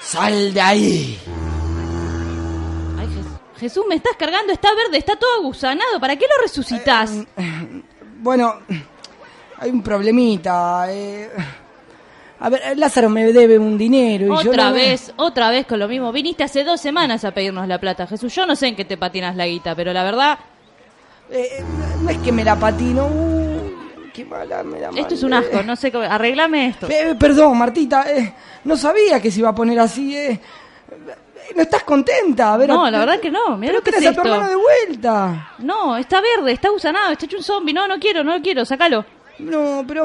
sal 0.00 0.52
de 0.52 0.60
ahí. 0.60 1.18
Jesús, 3.58 3.84
me 3.88 3.94
estás 3.94 4.16
cargando. 4.18 4.52
Está 4.52 4.68
verde, 4.74 4.98
está 4.98 5.16
todo 5.16 5.34
agusanado. 5.40 6.00
¿Para 6.00 6.16
qué 6.16 6.26
lo 6.26 6.42
resucitas? 6.42 7.12
Bueno, 8.18 8.54
hay 9.58 9.70
un 9.70 9.82
problemita. 9.82 10.86
eh. 10.90 11.30
A 12.40 12.48
ver, 12.50 12.76
Lázaro 12.76 13.08
me 13.08 13.32
debe 13.32 13.58
un 13.58 13.78
dinero 13.78 14.26
y 14.40 14.44
yo 14.44 14.50
Otra 14.50 14.68
no- 14.68 14.74
vez, 14.74 15.12
otra 15.16 15.50
vez 15.50 15.66
con 15.66 15.78
lo 15.78 15.88
mismo. 15.88 16.10
Viniste 16.12 16.42
hace 16.44 16.64
dos 16.64 16.80
semanas 16.80 17.24
a 17.24 17.30
pedirnos 17.32 17.66
la 17.68 17.78
plata, 17.78 18.06
Jesús. 18.06 18.34
Yo 18.34 18.44
no 18.44 18.54
sé 18.56 18.66
en 18.68 18.76
qué 18.76 18.84
te 18.84 18.96
patinas 18.96 19.36
la 19.36 19.46
guita, 19.46 19.74
pero 19.74 19.92
la 19.92 20.02
verdad, 20.04 20.38
Eh, 21.30 21.62
no 22.02 22.10
es 22.10 22.18
que 22.18 22.32
me 22.32 22.44
la 22.44 22.56
patino. 22.56 23.06
uh, 23.06 23.72
qué 24.12 24.26
mala, 24.26 24.62
me 24.62 24.78
da 24.78 24.90
esto 24.94 25.14
es 25.14 25.22
un 25.22 25.32
eh. 25.32 25.36
asco. 25.36 25.62
No 25.62 25.74
sé 25.74 25.90
cómo. 25.90 26.04
Arreglame 26.04 26.66
esto. 26.68 26.86
Eh, 26.90 27.14
perdón, 27.18 27.56
Martita, 27.56 28.10
eh, 28.12 28.34
no 28.64 28.76
sabía 28.76 29.22
que 29.22 29.30
se 29.30 29.38
iba 29.40 29.48
a 29.50 29.54
poner 29.54 29.78
así. 29.78 30.14
Eh. 30.14 30.38
¿No 31.54 31.62
estás 31.62 31.84
contenta? 31.84 32.54
A 32.54 32.56
ver, 32.56 32.68
No, 32.68 32.84
a- 32.84 32.90
la 32.90 32.98
verdad 33.00 33.20
que 33.20 33.30
no. 33.30 33.56
Mira 33.56 33.72
Pero 33.72 33.78
lo 33.78 33.84
que 33.84 33.90
es 33.90 34.06
a 34.06 34.12
tu 34.22 34.28
hermano 34.28 34.48
de 34.48 34.56
vuelta. 34.56 35.52
No, 35.58 35.96
está 35.96 36.20
verde, 36.20 36.52
está 36.52 36.70
gusanado, 36.70 37.12
está 37.12 37.26
hecho 37.26 37.36
un 37.36 37.42
zombie. 37.44 37.72
No, 37.72 37.86
no 37.86 37.98
quiero, 37.98 38.24
no 38.24 38.36
lo 38.36 38.42
quiero, 38.42 38.64
sacalo. 38.64 39.04
No, 39.38 39.84
pero 39.86 40.04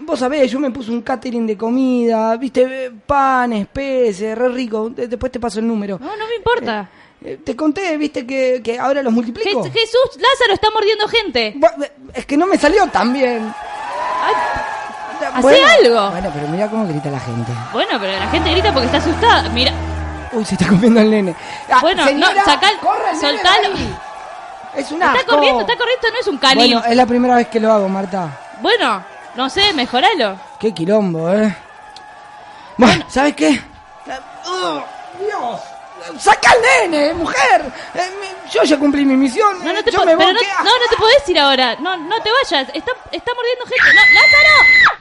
vos 0.00 0.18
sabés, 0.18 0.50
yo 0.50 0.58
me 0.60 0.70
puse 0.70 0.90
un 0.90 1.02
catering 1.02 1.46
de 1.46 1.56
comida, 1.56 2.36
viste, 2.36 2.62
eh, 2.86 2.90
panes, 3.06 3.66
peces, 3.68 4.36
re 4.36 4.48
rico. 4.48 4.90
De- 4.90 5.06
Después 5.08 5.30
te 5.32 5.38
paso 5.40 5.60
el 5.60 5.66
número. 5.68 5.98
No, 6.00 6.16
no 6.16 6.26
me 6.28 6.34
importa. 6.36 6.90
Eh, 7.22 7.38
te 7.44 7.54
conté, 7.54 7.96
viste, 7.98 8.26
que, 8.26 8.60
que 8.64 8.78
ahora 8.78 9.02
los 9.02 9.12
multiplico. 9.12 9.62
Je- 9.62 9.70
Jesús, 9.72 10.16
Lázaro 10.16 10.54
está 10.54 10.70
mordiendo 10.70 11.06
gente. 11.06 11.54
Es 12.14 12.24
que 12.26 12.36
no 12.36 12.46
me 12.46 12.56
salió 12.56 12.86
tan 12.88 13.12
bien. 13.12 13.52
Hacé 15.34 15.62
algo. 15.62 16.10
Bueno, 16.10 16.30
pero 16.34 16.48
mira 16.48 16.68
cómo 16.68 16.86
grita 16.88 17.10
la 17.10 17.20
gente. 17.20 17.52
Bueno, 17.72 17.98
pero 18.00 18.12
la 18.18 18.26
gente 18.28 18.50
grita 18.52 18.72
porque 18.72 18.86
está 18.86 18.98
asustada. 18.98 19.48
Mira. 19.50 19.72
Uy, 20.32 20.44
se 20.44 20.54
está 20.54 20.68
comiendo 20.68 21.00
el 21.00 21.10
nene. 21.10 21.34
Ah, 21.70 21.78
bueno, 21.80 22.04
señora, 22.04 22.34
no, 22.34 22.44
sacal, 22.44 22.78
corre 22.80 23.16
soltalo. 23.20 23.68
Es 24.76 24.90
un 24.92 25.02
Está 25.02 25.24
corriendo, 25.26 25.60
está 25.62 25.76
corriendo, 25.76 26.10
no 26.12 26.20
es 26.20 26.26
un 26.28 26.38
canil. 26.38 26.56
Bueno, 26.74 26.82
es 26.88 26.96
la 26.96 27.06
primera 27.06 27.34
vez 27.36 27.48
que 27.48 27.58
lo 27.58 27.72
hago, 27.72 27.88
Marta. 27.88 28.28
Bueno, 28.60 29.04
no 29.34 29.50
sé, 29.50 29.72
mejoralo. 29.72 30.38
Qué 30.60 30.72
quilombo, 30.72 31.32
¿eh? 31.32 31.56
Bueno, 32.76 33.04
¿sabes 33.08 33.34
qué? 33.34 33.60
¡Ugh! 34.46 34.82
¡Dios! 35.18 35.60
¡Saca 36.18 36.50
al 36.52 36.90
nene, 36.90 37.12
mujer! 37.14 37.72
Eh, 37.94 38.10
yo 38.52 38.62
ya 38.62 38.78
cumplí 38.78 39.04
mi 39.04 39.16
misión. 39.16 39.62
No, 39.64 39.72
no 39.72 39.82
te 39.82 39.90
yo 39.90 39.98
po- 39.98 40.04
me 40.06 40.16
pero 40.16 40.32
no, 40.32 40.38
¿qué 40.38 40.46
no, 40.58 40.64
no 40.64 40.86
te 40.88 40.96
podés 40.96 41.28
ir 41.28 41.38
ahora. 41.38 41.76
No, 41.80 41.96
no 41.96 42.22
te 42.22 42.30
vayas. 42.32 42.68
Está, 42.72 42.92
está 43.12 43.32
mordiendo 43.34 43.64
gente. 43.66 43.94
No, 43.94 44.20
Lázaro. 44.20 44.99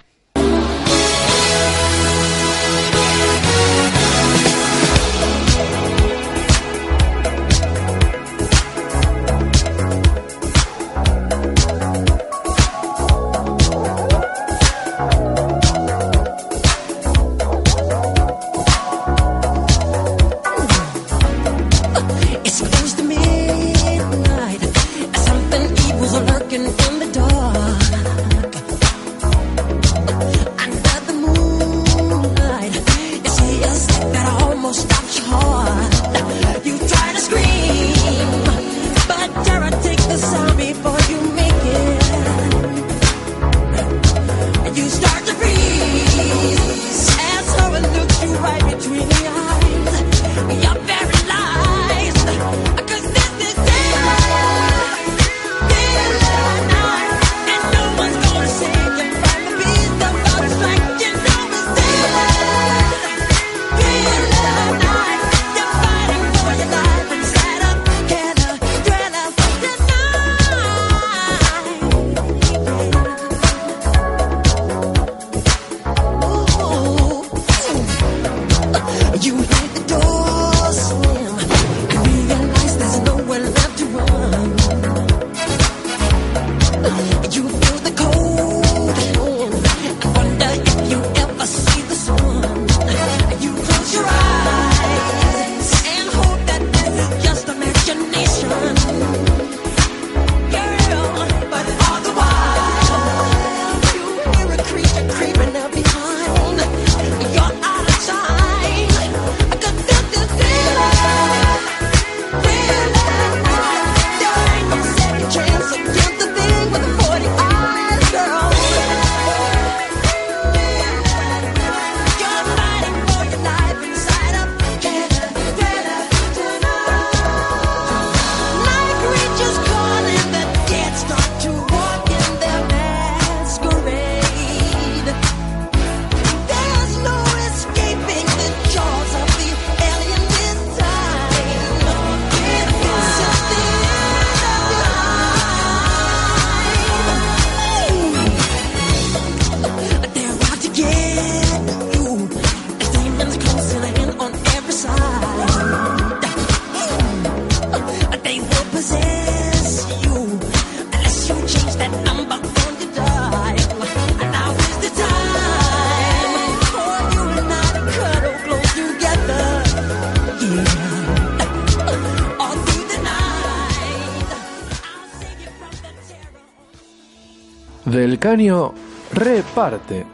Caño 178.39 178.73
reparte. 179.11 180.05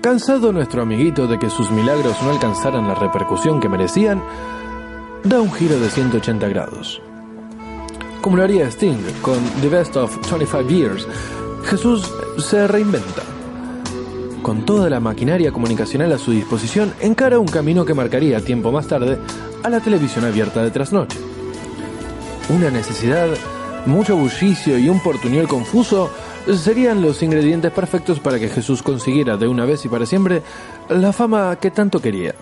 Cansado 0.00 0.52
nuestro 0.52 0.82
amiguito 0.82 1.28
de 1.28 1.38
que 1.38 1.48
sus 1.48 1.70
milagros 1.70 2.20
no 2.24 2.30
alcanzaran 2.30 2.88
la 2.88 2.96
repercusión 2.96 3.60
que 3.60 3.68
merecían, 3.68 4.20
da 5.22 5.40
un 5.40 5.52
giro 5.52 5.78
de 5.78 5.88
180 5.88 6.48
grados. 6.48 7.00
Como 8.20 8.36
lo 8.36 8.42
haría 8.42 8.66
Sting 8.66 8.98
con 9.22 9.38
The 9.60 9.68
Best 9.68 9.96
of 9.96 10.12
25 10.28 10.68
Years, 10.68 11.06
Jesús 11.62 12.12
se 12.38 12.66
reinventa. 12.66 13.22
Con 14.42 14.64
toda 14.64 14.90
la 14.90 14.98
maquinaria 14.98 15.52
comunicacional 15.52 16.10
a 16.10 16.18
su 16.18 16.32
disposición, 16.32 16.92
encara 16.98 17.38
un 17.38 17.46
camino 17.46 17.84
que 17.84 17.94
marcaría 17.94 18.40
tiempo 18.40 18.72
más 18.72 18.88
tarde 18.88 19.20
a 19.62 19.68
la 19.68 19.78
televisión 19.78 20.24
abierta 20.24 20.64
de 20.64 20.72
trasnoche. 20.72 21.20
Una 22.48 22.72
necesidad, 22.72 23.28
mucho 23.86 24.16
bullicio 24.16 24.80
y 24.80 24.88
un 24.88 25.00
portuñol 25.00 25.46
confuso 25.46 26.10
serían 26.56 27.02
los 27.02 27.22
ingredientes 27.22 27.72
perfectos 27.72 28.20
para 28.20 28.38
que 28.38 28.48
Jesús 28.48 28.82
consiguiera 28.82 29.36
de 29.36 29.48
una 29.48 29.64
vez 29.64 29.84
y 29.84 29.88
para 29.88 30.06
siempre 30.06 30.42
la 30.88 31.12
fama 31.12 31.56
que 31.56 31.70
tanto 31.70 32.00
quería. 32.00 32.34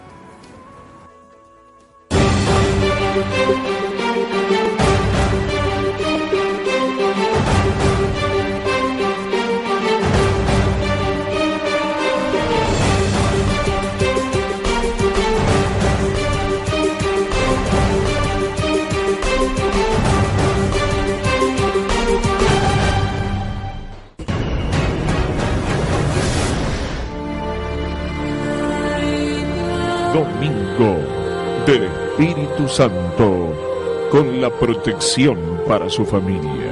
Protección 34.61 35.39
para 35.67 35.89
su 35.89 36.05
familia. 36.05 36.71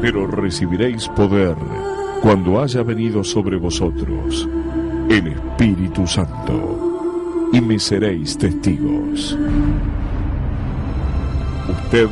Pero 0.00 0.26
recibiréis 0.26 1.06
poder 1.08 1.54
cuando 2.22 2.62
haya 2.62 2.82
venido 2.82 3.22
sobre 3.22 3.58
vosotros 3.58 4.48
el 5.10 5.28
Espíritu 5.28 6.06
Santo 6.06 7.50
y 7.52 7.60
me 7.60 7.78
seréis 7.78 8.38
testigos. 8.38 9.36
Usted 11.68 12.08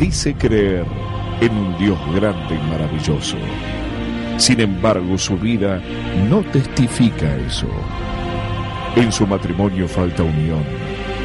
dice 0.00 0.34
creer 0.34 0.86
en 1.42 1.54
un 1.54 1.78
Dios 1.78 1.98
grande 2.14 2.54
y 2.54 2.70
maravilloso. 2.70 3.36
Sin 4.38 4.60
embargo, 4.60 5.18
su 5.18 5.36
vida 5.36 5.82
no 6.30 6.40
testifica 6.44 7.36
eso. 7.36 7.66
En 8.96 9.12
su 9.12 9.26
matrimonio 9.26 9.86
falta 9.86 10.22
unión, 10.22 10.64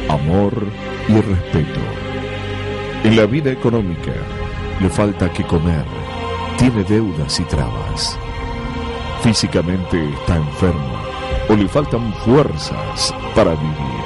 amor 0.08 0.66
y 1.08 1.20
respeto. 1.20 1.80
En 3.04 3.16
la 3.16 3.26
vida 3.26 3.50
económica 3.50 4.12
le 4.80 4.88
falta 4.88 5.32
que 5.32 5.44
comer, 5.44 5.84
tiene 6.58 6.84
deudas 6.84 7.40
y 7.40 7.44
trabas. 7.44 8.18
Físicamente 9.22 10.10
está 10.14 10.36
enfermo 10.36 10.98
o 11.48 11.56
le 11.56 11.68
faltan 11.68 12.12
fuerzas 12.24 13.14
para 13.34 13.52
vivir. 13.52 13.98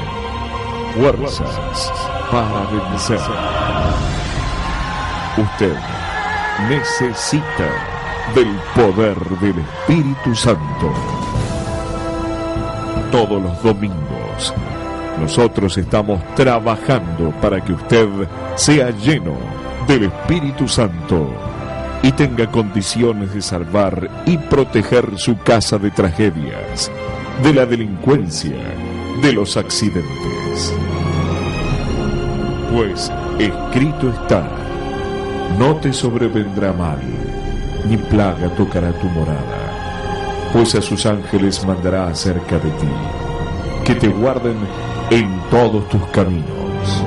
Fuerzas 0.95 1.93
para 2.31 2.67
vencer. 2.71 3.21
Usted 5.37 5.77
necesita 6.69 7.69
del 8.35 8.55
poder 8.75 9.19
del 9.41 9.59
Espíritu 9.59 10.35
Santo 10.35 10.93
todos 13.11 13.43
los 13.43 13.62
domingos. 13.62 14.55
Nosotros 15.20 15.79
estamos 15.79 16.22
trabajando 16.35 17.31
para 17.40 17.62
que 17.62 17.72
usted 17.72 18.09
sea 18.57 18.90
lleno 18.90 19.37
del 19.87 20.05
Espíritu 20.05 20.66
Santo 20.66 21.29
y 22.03 22.12
tenga 22.12 22.51
condiciones 22.51 23.33
de 23.33 23.42
salvar 23.42 24.25
y 24.27 24.37
proteger 24.37 25.18
su 25.18 25.38
casa 25.38 25.79
de 25.79 25.90
tragedias, 25.90 26.90
de 27.42 27.55
la 27.55 27.66
delincuencia, 27.66 28.57
de 29.22 29.33
los 29.33 29.57
accidentes. 29.57 30.75
Pues 32.72 33.12
escrito 33.38 34.11
está, 34.11 34.48
no 35.59 35.77
te 35.77 35.92
sobrevendrá 35.92 36.72
mal, 36.72 37.01
ni 37.88 37.96
plaga 37.96 38.48
tocará 38.57 38.92
tu 38.92 39.07
morada 39.09 39.62
pues 40.53 40.75
a 40.75 40.83
sus 40.83 41.07
ángeles 41.07 41.64
mandará 41.64 42.09
acerca 42.09 42.59
de 42.59 42.70
ti, 42.72 42.88
que 43.85 43.94
te 43.94 44.09
guarden 44.09 44.57
en 45.12 45.29
todos 45.51 45.87
tus 45.90 46.03
caminos. 46.07 47.05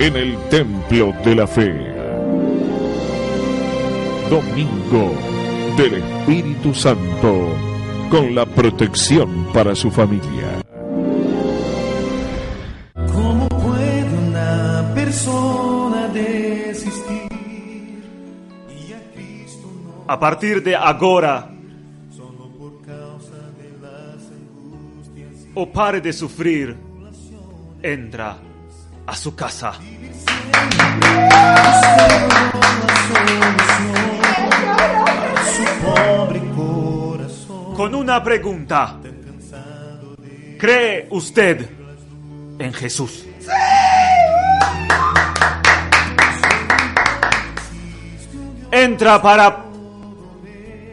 En 0.00 0.16
el 0.16 0.36
templo 0.48 1.14
de 1.24 1.34
la 1.36 1.46
fe, 1.46 1.72
domingo 4.28 5.14
del 5.76 5.94
Espíritu 5.94 6.74
Santo, 6.74 7.54
con 8.10 8.34
la 8.34 8.44
protección 8.44 9.46
para 9.54 9.76
su 9.76 9.88
familia. 9.88 10.60
¿Cómo 13.12 13.48
puede 13.48 14.04
una 14.26 14.90
persona 14.96 16.08
desistir? 16.08 17.28
A 20.08 20.18
partir 20.18 20.64
de 20.64 20.74
agora, 20.74 21.57
o 25.60 25.66
pare 25.66 26.00
de 26.00 26.12
sufrir, 26.12 26.76
entra 27.82 28.38
a 29.04 29.16
su 29.16 29.34
casa. 29.34 29.72
Con 37.74 37.92
una 37.92 38.22
pregunta. 38.22 39.00
¿Cree 40.60 41.08
usted 41.10 41.68
en 42.60 42.72
Jesús? 42.72 43.26
Entra 48.70 49.20
para 49.20 49.64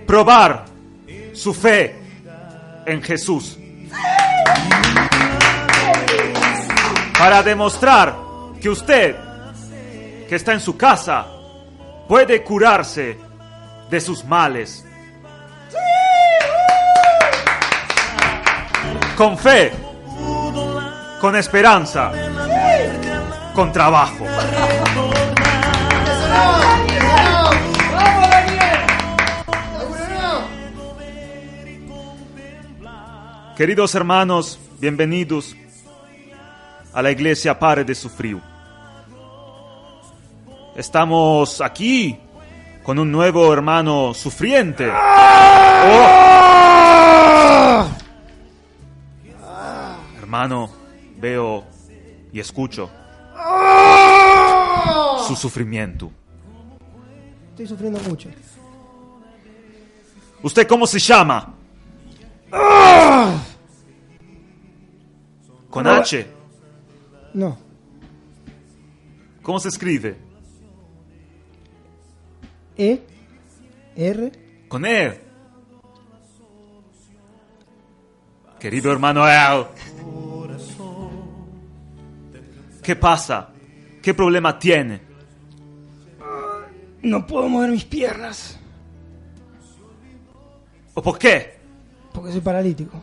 probar 0.07 0.65
su 1.33 1.53
fe 1.53 1.95
en 2.87 3.03
Jesús. 3.03 3.59
Para 7.17 7.41
demostrar 7.41 8.15
que 8.61 8.69
usted, 8.69 9.15
que 10.27 10.35
está 10.35 10.53
en 10.53 10.59
su 10.59 10.75
casa, 10.77 11.25
puede 12.07 12.43
curarse 12.43 13.17
de 13.89 14.01
sus 14.01 14.23
males. 14.25 14.85
Con 19.15 19.37
fe, 19.37 19.71
con 21.21 21.35
esperanza, 21.35 22.11
con 23.53 23.71
trabajo. 23.71 24.25
Queridos 33.55 33.95
hermanos, 33.95 34.59
bienvenidos 34.81 35.55
a 36.91 37.01
la 37.01 37.09
iglesia 37.09 37.57
Pare 37.57 37.85
de 37.85 37.95
Sufrir. 37.95 38.41
Estamos 40.75 41.61
aquí 41.61 42.19
con 42.83 42.99
un 42.99 43.09
nuevo 43.09 43.53
hermano 43.53 44.13
sufriente. 44.13 44.91
Oh. 44.91 46.15
Hermano, 50.17 50.69
veo 51.17 51.63
y 52.33 52.41
escucho 52.41 52.89
su 55.25 55.33
sufrimiento. 55.33 56.11
Estoy 57.51 57.67
sufriendo 57.67 58.01
mucho. 58.01 58.27
¿Usted 60.43 60.67
cómo 60.67 60.85
se 60.85 60.99
llama? 60.99 61.54
Con 65.69 65.87
H. 65.87 66.25
No. 67.33 67.57
¿Cómo 69.41 69.59
se 69.59 69.67
escribe? 69.69 70.17
E. 72.77 73.01
R. 73.95 74.31
Con 74.67 74.85
E. 74.85 75.21
Querido 78.59 78.91
hermano 78.91 79.27
El. 79.27 79.65
¿Qué 82.81 82.95
pasa? 82.95 83.49
¿Qué 84.01 84.13
problema 84.13 84.57
tiene? 84.57 85.01
No 87.01 87.27
puedo 87.27 87.49
mover 87.49 87.71
mis 87.71 87.85
piernas. 87.85 88.59
¿O 90.93 91.01
por 91.01 91.19
qué? 91.19 91.54
Porque 92.15 92.31
soy 92.31 92.41
paralítico. 92.41 92.97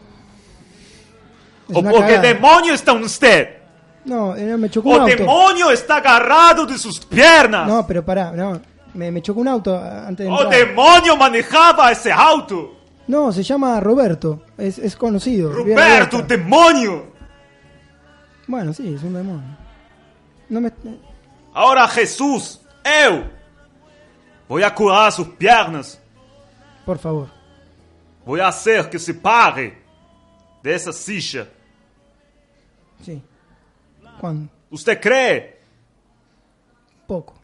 Es 1.69 1.77
¿O 1.77 1.81
una 1.81 1.91
por 1.91 2.01
qué 2.07 2.15
cagada. 2.17 2.29
demonio 2.35 2.75
está 2.75 2.93
usted? 2.93 3.57
No, 4.05 4.35
eh, 4.35 4.57
me 4.57 4.69
chocó 4.69 4.89
un 4.91 4.95
¿O 4.97 5.01
auto. 5.03 5.17
demonio 5.17 5.71
está 5.71 5.97
agarrado 5.97 6.67
de 6.67 6.77
sus 6.79 6.99
piernas? 7.07 7.69
No, 7.69 7.87
pero 7.87 8.05
pará, 8.05 8.33
no. 8.33 8.61
Me, 8.95 9.11
me 9.11 9.23
chocó 9.23 9.41
un 9.41 9.49
auto 9.49 9.77
antes 9.79 10.27
de 10.27 10.33
¿O 10.33 10.43
entrar. 10.43 10.67
demonio 10.67 11.17
manejaba 11.17 11.93
ese 11.93 12.11
auto? 12.13 12.79
No, 13.07 13.31
se 13.33 13.43
llama 13.43 13.79
Roberto. 13.81 14.43
Es, 14.59 14.79
es 14.79 14.97
conocido. 14.97 15.53
Roberto, 15.53 16.23
demonio. 16.23 17.13
Bueno, 18.47 18.73
sí, 18.73 18.95
es 18.95 19.03
un 19.03 19.15
demonio. 19.15 19.57
No 20.49 20.61
me... 20.61 20.73
Ahora 21.55 21.87
Jesús, 21.89 22.61
eu, 22.85 23.25
voy 24.49 24.63
a 24.63 24.75
curar 24.75 25.13
sus 25.13 25.29
piernas. 25.29 25.99
Por 26.85 26.99
favor. 26.99 27.29
Voy 28.25 28.41
a 28.41 28.49
hacer 28.49 28.89
que 28.89 28.99
se 28.99 29.15
pare 29.15 29.79
de 30.63 30.75
esa 30.75 30.93
silla. 30.93 31.49
Sí. 33.05 33.21
¿Cuándo? 34.21 34.49
¿Usted 34.71 35.01
cree? 35.01 35.59
Poco. 37.07 37.35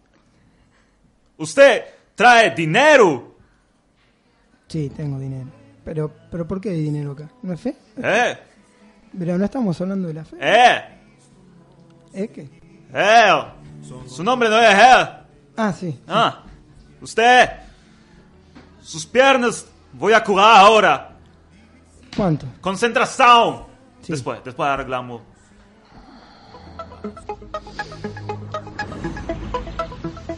¿Usted 1.37 1.85
trae 2.15 2.55
dinero? 2.55 3.37
Sí, 4.69 4.91
tengo 4.91 5.19
dinero. 5.19 5.51
Pero, 5.85 6.13
pero 6.31 6.47
¿por 6.47 6.61
qué 6.61 6.71
hay 6.71 6.83
dinero 6.83 7.13
acá? 7.13 7.29
¿No 7.43 7.53
es 7.53 7.61
fe? 7.61 7.75
¿Eh? 7.97 8.39
Pero 9.19 9.39
no 9.39 9.45
estamos 9.45 9.81
hablando 9.81 10.09
de 10.09 10.15
la 10.15 10.25
fe. 10.25 10.37
¿Eh? 10.41 10.85
¿Eh 12.13 12.29
qué? 12.29 12.49
¿Eh? 12.93 13.45
Su 14.07 14.23
nombre 14.23 14.49
no 14.49 14.61
es 14.61 14.75
él. 14.75 15.09
Ah, 15.57 15.73
sí. 15.73 15.99
Ah, 16.07 16.45
usted, 17.01 17.49
sus 18.81 19.07
piernas 19.07 19.67
voy 19.99 20.13
a 20.13 20.23
curar 20.23 20.57
ahora. 20.65 21.17
¿Cuánto? 22.17 22.47
Concentración. 22.61 23.65
Después, 24.07 24.41
después 24.45 24.69
arreglamos. 24.69 25.23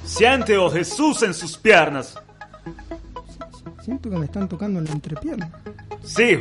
Siente, 0.05 0.59
oh 0.59 0.71
Jesús, 0.71 1.23
en 1.23 1.33
sus 1.33 1.57
piernas. 1.57 2.19
Siento 3.83 4.11
que 4.11 4.17
me 4.17 4.25
están 4.25 4.49
tocando 4.49 4.81
en 4.81 4.87
la 4.87 4.93
entrepierna. 4.93 5.51
Sí. 6.03 6.39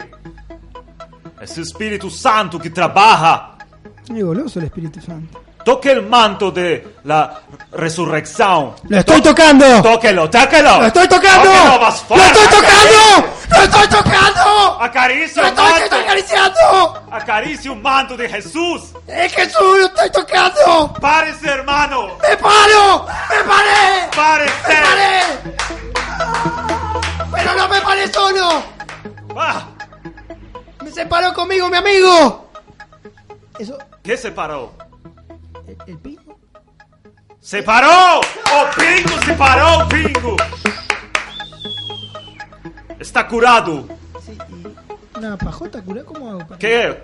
Es 1.39 1.57
el 1.57 1.63
Espíritu 1.63 2.09
Santo 2.09 2.59
que 2.59 2.70
trabaja. 2.70 3.57
Es 4.03 4.24
goloso 4.24 4.59
el 4.59 4.65
Espíritu 4.65 4.99
Santo. 4.99 5.41
Toque 5.64 5.91
el 5.91 6.03
manto 6.03 6.51
de 6.51 6.95
la 7.03 7.41
resurrección. 7.72 8.76
¡Lo 8.88 8.97
estoy 8.99 9.22
tocando! 9.22 9.82
Tóquelo, 9.82 10.30
tóquelo. 10.30 10.80
¡Lo 10.80 10.88
estoy 10.88 11.07
tocando! 11.07 11.49
Tóquelo 11.49 11.80
más 11.82 12.05
¡Lo 12.10 12.16
estoy 12.16 12.47
tocando! 12.47 13.30
¡Lo 13.49 13.64
estoy 13.64 13.88
tocando! 13.88 14.82
Acaricia 14.82 15.41
¡Lo 15.41 15.47
el 15.47 15.53
estoy, 15.53 15.66
manto. 15.70 15.84
estoy 15.84 15.99
acariciando! 15.99 17.03
Acaricia 17.12 17.72
un 17.72 17.82
manto 17.82 18.16
de 18.18 18.30
Jesús. 18.30 18.82
¡Es 19.07 19.34
Jesús! 19.34 19.80
¡Lo 19.80 19.86
estoy 19.86 20.10
tocando! 20.12 20.93
Párese, 21.01 21.49
hermano. 21.49 22.07
¡Me 22.22 22.38
paro! 22.38 23.05
¡Me 23.30 23.43
paré! 23.43 24.10
Párese. 24.16 24.53
¡Me 24.68 24.76
paré! 24.76 25.22
¡Pero 27.32 27.53
no 27.55 27.68
me 27.68 27.82
paré 27.82 28.07
solo! 28.14 28.64
Ah, 29.38 29.64
¡Me 30.84 30.91
separó 30.91 31.34
conmigo, 31.34 31.70
mi 31.70 31.78
amigo! 31.78 32.49
Eso, 33.60 33.78
¿Qué 34.03 34.16
se 34.18 34.32
paró? 34.32 34.74
El, 35.72 35.78
el 35.88 35.97
pico. 35.99 36.39
¡Se 37.39 37.63
paró! 37.63 38.20
¡Oh, 38.20 38.65
Pingo, 38.76 39.22
se 39.26 39.34
paró, 39.34 39.88
Pingo! 39.88 40.36
Está 42.99 43.28
curado. 43.28 43.86
Sí, 44.22 44.38
y 45.13 45.17
una 45.17 45.38
pajota 45.38 45.82
curada, 45.82 46.05
¿cómo 46.05 46.30
hago? 46.30 46.39
para- 46.39 46.57
¿Qué? 46.59 47.03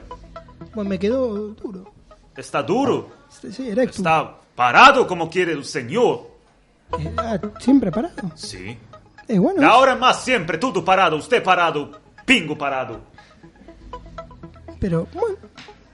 Bueno, 0.74 0.90
me 0.90 1.00
quedó 1.00 1.28
duro. 1.54 1.92
Está 2.36 2.62
duro. 2.64 3.10
Sí, 3.30 3.70
erecto. 3.70 3.98
Está 3.98 4.36
parado 4.56 5.08
como 5.08 5.30
quiere 5.30 5.54
el 5.54 5.64
Señor. 5.64 6.28
Eh, 7.00 7.14
ah, 7.18 7.40
siempre 7.60 7.92
parado. 7.92 8.32
Sí. 8.36 8.78
Es 9.28 9.40
bueno. 9.40 9.60
De 9.62 9.66
ahora 9.66 9.94
en 9.94 10.00
más 10.00 10.22
siempre, 10.24 10.58
todo 10.58 10.84
parado, 10.84 11.16
usted 11.16 11.42
parado, 11.42 11.92
Pingo 12.26 12.58
parado. 12.58 13.00
Pero, 14.80 15.08
bueno, 15.14 15.38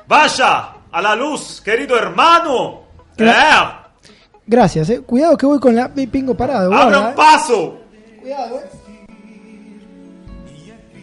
Vaya 0.07 0.73
a 0.91 1.01
la 1.01 1.15
luz, 1.15 1.61
querido 1.61 1.97
hermano. 1.97 2.81
Gra- 3.17 3.91
Eh, 4.03 4.09
gracias, 4.45 4.89
eh. 4.89 5.01
Cuidado 5.01 5.37
que 5.37 5.45
voy 5.45 5.59
con 5.59 5.75
la 5.75 5.87
mi 5.89 6.07
pingo 6.07 6.35
parado. 6.35 6.71
¡Abra 6.73 6.83
guarda, 6.85 6.99
un 7.01 7.07
eh. 7.07 7.13
paso! 7.15 7.77
Cuidado, 8.21 8.59
eh. 8.59 8.69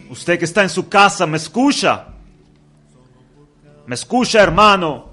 Usted 0.09 0.39
que 0.39 0.45
está 0.45 0.63
en 0.63 0.69
su 0.69 0.89
casa, 0.89 1.25
¿me 1.27 1.37
escucha? 1.37 2.07
¿Me 3.85 3.95
escucha, 3.95 4.41
hermano? 4.41 5.09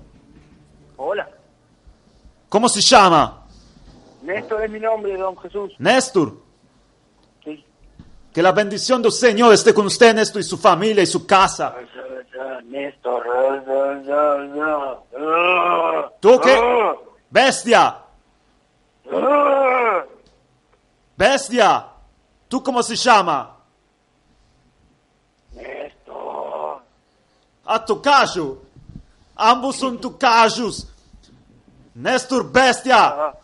Hola, 0.96 1.28
¿Cómo 2.48 2.68
se 2.68 2.80
llama? 2.80 3.42
Néstor 4.22 4.64
es 4.64 4.70
mi 4.70 4.80
nombre, 4.80 5.16
don 5.16 5.36
Jesús. 5.38 5.72
Néstor. 5.78 6.40
Sí. 7.44 7.62
Que 8.32 8.42
la 8.42 8.52
bendición 8.52 9.02
del 9.02 9.12
Señor 9.12 9.52
esté 9.52 9.74
con 9.74 9.86
usted, 9.86 10.14
Néstor, 10.14 10.40
y 10.40 10.44
su 10.44 10.56
familia 10.56 11.02
y 11.02 11.06
su 11.06 11.26
casa. 11.26 11.74
Néstor. 11.78 12.05
¿Tú 16.20 16.40
qué? 16.40 16.94
Bestia. 17.30 17.98
Bestia. 21.16 21.86
¿Tú 22.48 22.62
cómo 22.62 22.82
se 22.82 22.96
llama? 22.96 23.56
Néstor. 25.52 26.82
A 27.64 27.84
tocayo. 27.84 28.58
Ambos 29.34 29.76
son 29.76 30.00
tocayos. 30.00 30.88
Néstor, 31.94 32.50
bestia. 32.50 33.34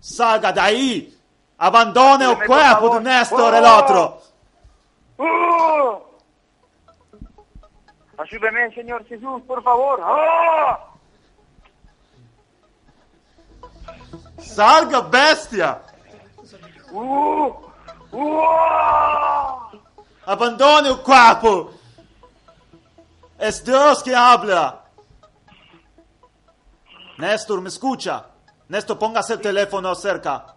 Salga 0.00 0.52
de 0.52 0.60
ahí. 0.60 1.18
Abandone 1.58 2.24
el 2.24 2.30
Dime, 2.30 2.46
por 2.46 2.46
cuerpo 2.46 2.80
favor. 2.80 3.02
Ayúdeme, 8.18 8.74
Señor 8.74 9.04
Jesús, 9.06 9.42
por 9.46 9.62
favor. 9.62 10.00
¡Oh! 10.02 10.96
Salga, 14.38 15.00
bestia. 15.02 15.82
¡Uh! 16.90 17.52
¡Uh! 18.12 19.78
Abandone 20.24 20.88
el 20.88 20.98
cuerpo. 21.02 21.72
Es 23.38 23.62
Dios 23.62 24.02
que 24.02 24.14
habla. 24.14 24.82
Néstor, 27.18 27.60
¿me 27.60 27.68
escucha? 27.68 28.26
Néstor, 28.68 28.98
póngase 28.98 29.34
el 29.34 29.40
teléfono 29.40 29.94
cerca. 29.94 30.54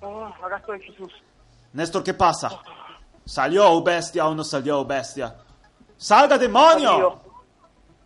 Oh, 0.00 0.24
acá 0.24 0.56
estoy, 0.56 0.80
Jesús. 0.80 1.12
Néstor, 1.72 2.02
¿qué 2.02 2.14
pasa? 2.14 2.50
¿Salió 3.24 3.82
bestia 3.82 4.26
o 4.26 4.34
no 4.34 4.42
salió 4.42 4.84
bestia? 4.84 5.36
¡Salga, 6.02 6.36
demonio! 6.36 7.16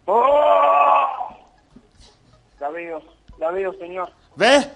¡Oh! 0.04 1.06
La 2.60 2.68
veo, 2.68 3.00
la 3.38 3.50
veo, 3.52 3.72
Señor. 3.78 4.12
¿Ve? 4.34 4.70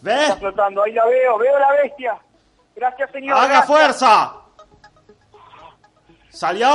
¿Ve? 0.00 0.22
Está 0.22 0.36
flotando, 0.36 0.84
ahí 0.84 0.92
la 0.92 1.04
veo, 1.06 1.38
veo 1.38 1.58
la 1.58 1.72
bestia. 1.72 2.16
Gracias, 2.76 3.10
Señor. 3.10 3.36
¡Haga 3.36 3.46
gracias. 3.48 3.66
fuerza! 3.66 4.34
¿Salió? 6.30 6.68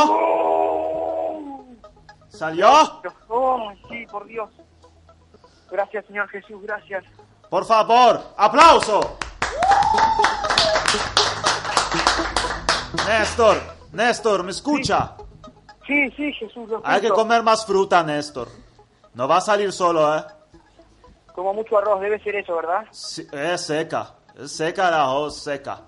¿Salió? 2.27 3.01
Oh, 3.29 3.71
sí, 3.89 4.05
por 4.07 4.27
Dios. 4.27 4.49
Gracias, 5.71 6.05
Señor 6.07 6.27
Jesús, 6.27 6.61
gracias. 6.63 7.05
Por 7.49 7.63
favor, 7.65 8.21
aplauso. 8.35 9.17
Néstor, 13.07 13.61
Néstor, 13.93 14.43
¿me 14.43 14.51
escucha? 14.51 15.15
Sí, 15.17 15.26
sí, 15.87 16.33
Jesús, 16.33 16.67
lo 16.69 16.81
Hay 16.83 17.01
que 17.01 17.09
comer 17.09 17.43
más 17.43 17.65
fruta, 17.65 18.03
Néstor. 18.03 18.49
No 19.13 19.27
va 19.27 19.37
a 19.37 19.41
salir 19.41 19.71
solo, 19.71 20.15
¿eh? 20.15 20.23
Como 21.33 21.53
mucho 21.53 21.77
arroz, 21.77 22.01
debe 22.01 22.19
ser 22.23 22.35
eso, 22.35 22.55
¿verdad? 22.55 22.85
Sí, 22.91 23.25
es 23.31 23.61
seca. 23.61 24.13
Es 24.35 24.51
seca 24.51 24.91
la 24.91 25.03
arroz, 25.03 25.41
seca. 25.41 25.81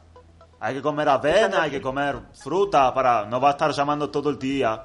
Hay 0.59 0.75
que 0.75 0.81
comer 0.81 1.07
avena, 1.09 1.63
hay 1.63 1.71
que 1.71 1.81
comer 1.81 2.17
fruta 2.33 2.93
para 2.93 3.25
no 3.25 3.39
va 3.39 3.49
a 3.49 3.51
estar 3.51 3.71
llamando 3.71 4.09
todo 4.09 4.29
el 4.29 4.37
día. 4.39 4.83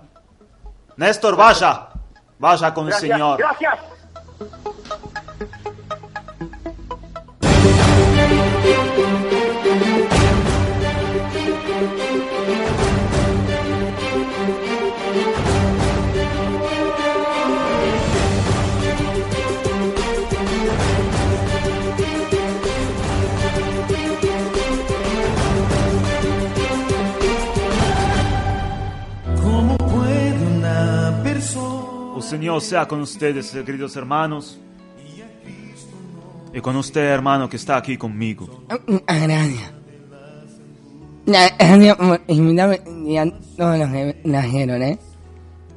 Néstor, 0.96 1.36
vaya. 1.36 1.88
Vaya 2.38 2.74
con 2.74 2.84
el 2.84 2.90
Gracias, 2.90 3.10
Señor. 3.12 3.38
gracias. 3.38 4.73
Señor 32.60 32.70
sea 32.70 32.86
con 32.88 33.00
ustedes, 33.00 33.54
eh, 33.54 33.64
queridos 33.64 33.96
hermanos. 33.96 34.58
Y 36.52 36.60
con 36.60 36.76
usted, 36.76 37.00
hermano, 37.00 37.48
que 37.48 37.56
está 37.56 37.76
aquí 37.76 37.96
conmigo. 37.96 38.62
Gracias. 39.06 39.72
Gracias 41.26 41.96
por 41.96 42.20
invitarme 42.28 42.80
y 43.06 43.16
a 43.16 43.26
todos 43.56 43.78
los 43.78 43.88
que 43.90 44.16
trajeron, 44.24 44.82
¿eh? 44.82 44.98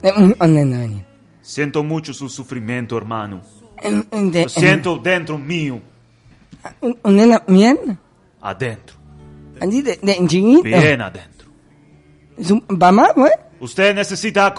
Estoy 0.03 0.23
muy 0.23 0.33
contento 0.35 0.75
de 0.75 0.81
venir. 0.81 1.05
Siento 1.41 1.83
mucho 1.83 2.13
su 2.13 2.29
sufrimiento, 2.29 2.95
hermano. 2.97 3.41
De- 4.31 4.43
Lo 4.43 4.49
siento 4.49 4.97
dentro 4.97 5.37
mío, 5.39 5.79
¿Usted 6.81 7.29
también? 7.45 7.97
adentro, 8.41 8.95
¿Así 9.61 9.81
de, 9.81 9.97
de 10.01 10.13
chiquito? 10.27 10.61
bien 10.63 11.01
adentro. 11.01 11.47
¿Su 12.41 12.61
mamá, 12.69 13.09
pues? 13.15 13.31
Usted 13.59 13.95
necesita 13.95 14.53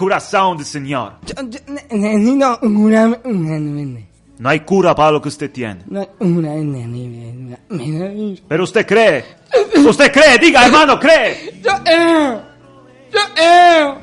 del 0.57 0.65
Señor. 0.65 1.13
No 4.37 4.49
hay 4.49 4.61
cura 4.61 4.95
para 4.95 5.11
lo 5.11 5.21
que 5.21 5.27
usted 5.29 5.51
tiene. 5.51 5.83
Pero 8.47 8.63
usted 8.63 8.87
cree. 8.87 9.25
Usted 9.85 10.11
cree, 10.11 10.37
diga, 10.37 10.65
hermano, 10.65 10.99
cree. 10.99 11.59
Yo 11.61 11.71
eh. 11.85 12.41
Yo 13.11 13.19
eh. 13.37 13.95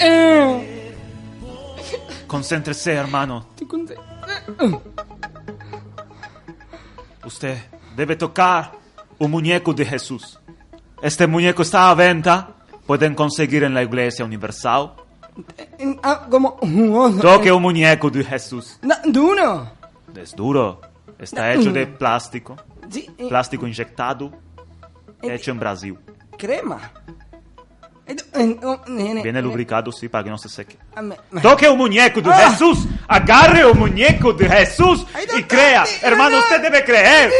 Eh. 0.00 0.94
Concéntrese, 2.26 2.92
hermano. 2.94 3.46
Usted 7.24 7.58
debe 7.96 8.16
tocar 8.16 8.72
un 9.18 9.30
muñeco 9.30 9.74
de 9.74 9.84
Jesús. 9.84 10.38
Este 11.02 11.26
muñeco 11.26 11.62
está 11.62 11.90
a 11.90 11.94
venta. 11.94 12.54
Pueden 12.88 13.14
conseguir 13.14 13.64
en 13.64 13.74
la 13.74 13.82
iglesia 13.82 14.24
universal. 14.24 14.94
Ah, 16.02 16.26
como. 16.30 16.56
Toque 17.22 17.52
un 17.52 17.60
muñeco 17.62 18.08
de 18.10 18.24
Jesús. 18.24 18.78
No, 18.82 18.94
duro. 19.04 19.70
Es 20.16 20.34
duro. 20.34 20.80
Está 21.18 21.52
hecho 21.52 21.70
de 21.70 21.86
plástico. 22.00 22.56
Sí, 22.88 23.08
eh, 23.18 23.28
Plástico 23.28 23.66
inyectado. 23.66 24.32
Hecho 25.20 25.50
en 25.50 25.58
Brasil. 25.60 25.98
crema. 26.38 26.80
Eh, 28.06 28.58
oh, 28.64 28.78
Viene 28.86 29.38
eh, 29.38 29.42
lubricado, 29.42 29.92
sí, 29.92 30.08
para 30.08 30.24
que 30.24 30.30
no 30.30 30.38
se 30.38 30.48
seque. 30.48 30.78
ah, 30.96 31.02
Toque 31.42 31.68
un 31.68 31.76
muñeco 31.76 32.22
de 32.22 32.30
Ah. 32.32 32.50
Jesús. 32.50 32.86
Agarre 33.06 33.66
un 33.70 33.78
muñeco 33.78 34.32
de 34.32 34.48
Jesús 34.48 35.04
y 35.36 35.42
crea. 35.42 35.84
Hermano, 36.00 36.38
usted 36.38 36.62
debe 36.62 36.82
creer. 36.82 37.30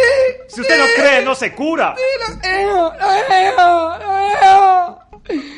Si 0.46 0.60
usted 0.60 0.78
no 0.78 0.84
cree, 0.94 1.24
no 1.24 1.34
se 1.34 1.54
cura. 1.54 1.94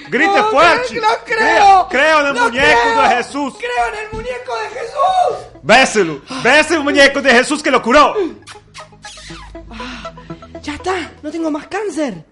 Grite 0.08 0.26
No, 0.36 0.50
fuerte. 0.50 0.94
Lo 1.00 1.08
creo. 1.24 1.86
Creo 1.88 2.20
en 2.20 2.26
el 2.26 2.34
Lo 2.34 2.40
muñeco 2.44 2.66
creo. 2.82 3.02
de 3.02 3.08
Jesús. 3.16 3.54
Creo 3.58 3.88
en 3.94 4.04
el 4.06 4.12
muñeco 4.12 4.56
de 4.58 4.68
Jesús. 4.80 5.60
Béselo. 5.62 6.20
Bese 6.42 6.74
el 6.74 6.80
muñeco 6.82 7.22
de 7.22 7.30
Jesús 7.32 7.62
que 7.62 7.70
lo 7.70 7.80
curó. 7.82 8.14
Ya 10.62 10.74
está, 10.74 11.12
no 11.22 11.30
tengo 11.30 11.50
más 11.50 11.66
cáncer. 11.68 12.24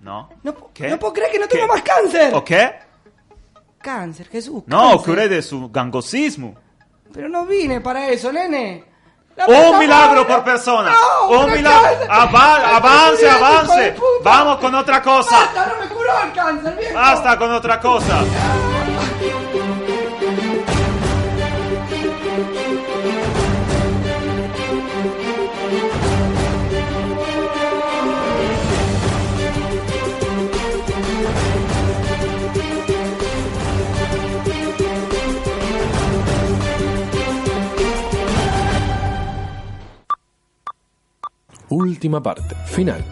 No. 0.00 0.28
No, 0.42 0.70
¿Qué? 0.72 0.88
no 0.88 0.98
puedo 0.98 1.12
creer 1.14 1.32
que 1.32 1.38
no 1.38 1.48
tengo 1.48 1.64
¿Qué? 1.66 1.72
más 1.72 1.82
cáncer. 1.82 2.34
¿O 2.34 2.44
qué? 2.44 2.74
Cáncer, 3.80 4.28
Jesús. 4.28 4.62
No, 4.66 4.90
cáncer. 4.90 5.06
curé 5.06 5.28
de 5.28 5.42
su 5.42 5.70
gangosismo. 5.70 6.54
Pero 7.12 7.28
no 7.28 7.46
vine 7.46 7.80
para 7.80 8.08
eso, 8.10 8.32
nene. 8.32 8.84
Un 9.46 9.78
milagro 9.78 10.26
por 10.26 10.42
persona. 10.44 10.92
No, 10.92 11.28
Un 11.40 11.52
milagro. 11.52 12.06
Ava- 12.08 12.76
avance, 12.76 13.28
avance. 13.28 13.94
Vamos 14.22 14.56
con 14.58 14.74
otra 14.74 15.02
cosa. 15.02 15.36
Basta, 15.36 15.66
no 15.66 15.80
me 15.80 15.88
curó 15.88 16.12
el 16.24 16.32
cáncer, 16.32 16.76
viejo. 16.76 16.94
Basta 16.94 17.36
con 17.38 17.52
otra 17.52 17.78
cosa. 17.80 18.18
Última 41.96 42.22
parte, 42.22 42.54
final. 42.66 43.02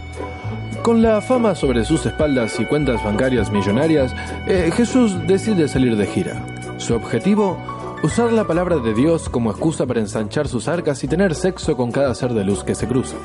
Con 0.83 1.01
la 1.01 1.23
fama 1.23 1.55
sobre 1.55 1.87
sus 1.87 2.05
espaldas 2.05 2.61
y 2.61 2.67
cuentas 2.67 3.03
bancarias 3.03 3.51
millonarias, 3.51 4.15
eh, 4.47 4.71
Jesús 4.77 5.17
decide 5.27 5.69
salir 5.69 5.97
de 5.97 6.05
gira. 6.05 6.45
Su 6.77 6.95
objetivo, 6.95 7.57
usar 8.03 8.31
la 8.31 8.47
palabra 8.47 8.77
de 8.77 8.93
Dios 8.93 9.31
como 9.31 9.51
excusa 9.51 9.87
para 9.87 10.01
ensanchar 10.01 10.49
sus 10.49 10.69
arcas 10.69 11.03
y 11.03 11.09
tener 11.09 11.35
sexo 11.35 11.79
con 11.79 11.91
cada 11.93 12.15
ser 12.15 12.35
de 12.35 12.45
luz 12.45 12.63
que 12.63 12.75
se 12.75 12.87
cruza. 12.87 13.17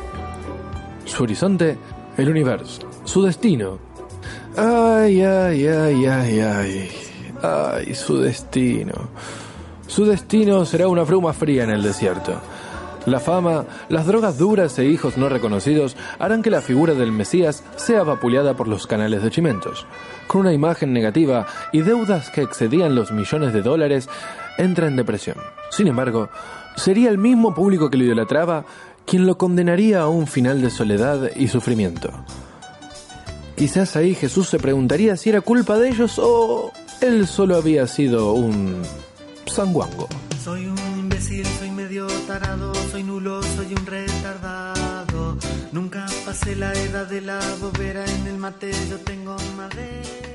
Su 1.03 1.23
horizonte, 1.23 1.77
el 2.15 2.29
universo. 2.29 2.87
Su 3.03 3.23
destino. 3.23 3.79
Ay, 4.55 5.21
ay, 5.23 5.67
ay, 5.67 6.05
ay, 6.05 6.39
ay. 6.39 6.89
Ay, 7.43 7.95
su 7.95 8.21
destino. 8.21 8.93
Su 9.87 10.05
destino 10.05 10.63
será 10.63 10.87
una 10.87 11.03
bruma 11.03 11.33
fría 11.33 11.65
en 11.65 11.71
el 11.71 11.83
desierto. 11.83 12.39
La 13.09 13.19
fama, 13.19 13.65
las 13.89 14.05
drogas 14.05 14.37
duras 14.37 14.77
e 14.77 14.85
hijos 14.85 15.17
no 15.17 15.29
reconocidos 15.29 15.97
harán 16.19 16.43
que 16.43 16.51
la 16.51 16.61
figura 16.61 16.93
del 16.93 17.11
Mesías 17.11 17.63
sea 17.75 18.03
vapuleada 18.03 18.55
por 18.55 18.67
los 18.67 18.85
canales 18.85 19.23
de 19.23 19.31
chimentos. 19.31 19.87
Con 20.27 20.41
una 20.41 20.53
imagen 20.53 20.93
negativa 20.93 21.47
y 21.71 21.81
deudas 21.81 22.29
que 22.29 22.43
excedían 22.43 22.93
los 22.93 23.11
millones 23.11 23.51
de 23.51 23.63
dólares, 23.63 24.07
entra 24.59 24.85
en 24.85 24.95
depresión. 24.95 25.37
Sin 25.71 25.87
embargo, 25.87 26.29
sería 26.75 27.09
el 27.09 27.17
mismo 27.17 27.55
público 27.55 27.89
que 27.89 27.97
lo 27.97 28.03
idolatraba 28.03 28.65
quien 29.07 29.25
lo 29.25 29.39
condenaría 29.39 30.01
a 30.01 30.07
un 30.07 30.27
final 30.27 30.61
de 30.61 30.69
soledad 30.69 31.31
y 31.35 31.47
sufrimiento. 31.47 32.11
Quizás 33.55 33.95
ahí 33.95 34.13
Jesús 34.13 34.49
se 34.49 34.59
preguntaría 34.59 35.17
si 35.17 35.29
era 35.31 35.41
culpa 35.41 35.79
de 35.79 35.89
ellos 35.89 36.19
o 36.19 36.71
él 37.01 37.25
solo 37.25 37.55
había 37.55 37.87
sido 37.87 38.33
un 38.33 38.83
sanguango. 39.47 40.07
Soy 40.43 40.67
un 40.67 40.77
imbécil, 40.99 41.45
soy 41.45 41.69
medio 41.71 42.07
tarado, 42.27 42.71
soy 43.03 43.41
soy 43.41 43.73
un 43.73 43.85
retardado. 43.85 45.37
Nunca 45.71 46.05
pasé 46.25 46.55
la 46.55 46.73
edad 46.73 47.07
de 47.07 47.21
la 47.21 47.39
bobera 47.61 48.03
en 48.05 48.27
el 48.27 48.37
mate, 48.37 48.71
yo 48.89 48.99
tengo 48.99 49.37
madera. 49.55 50.28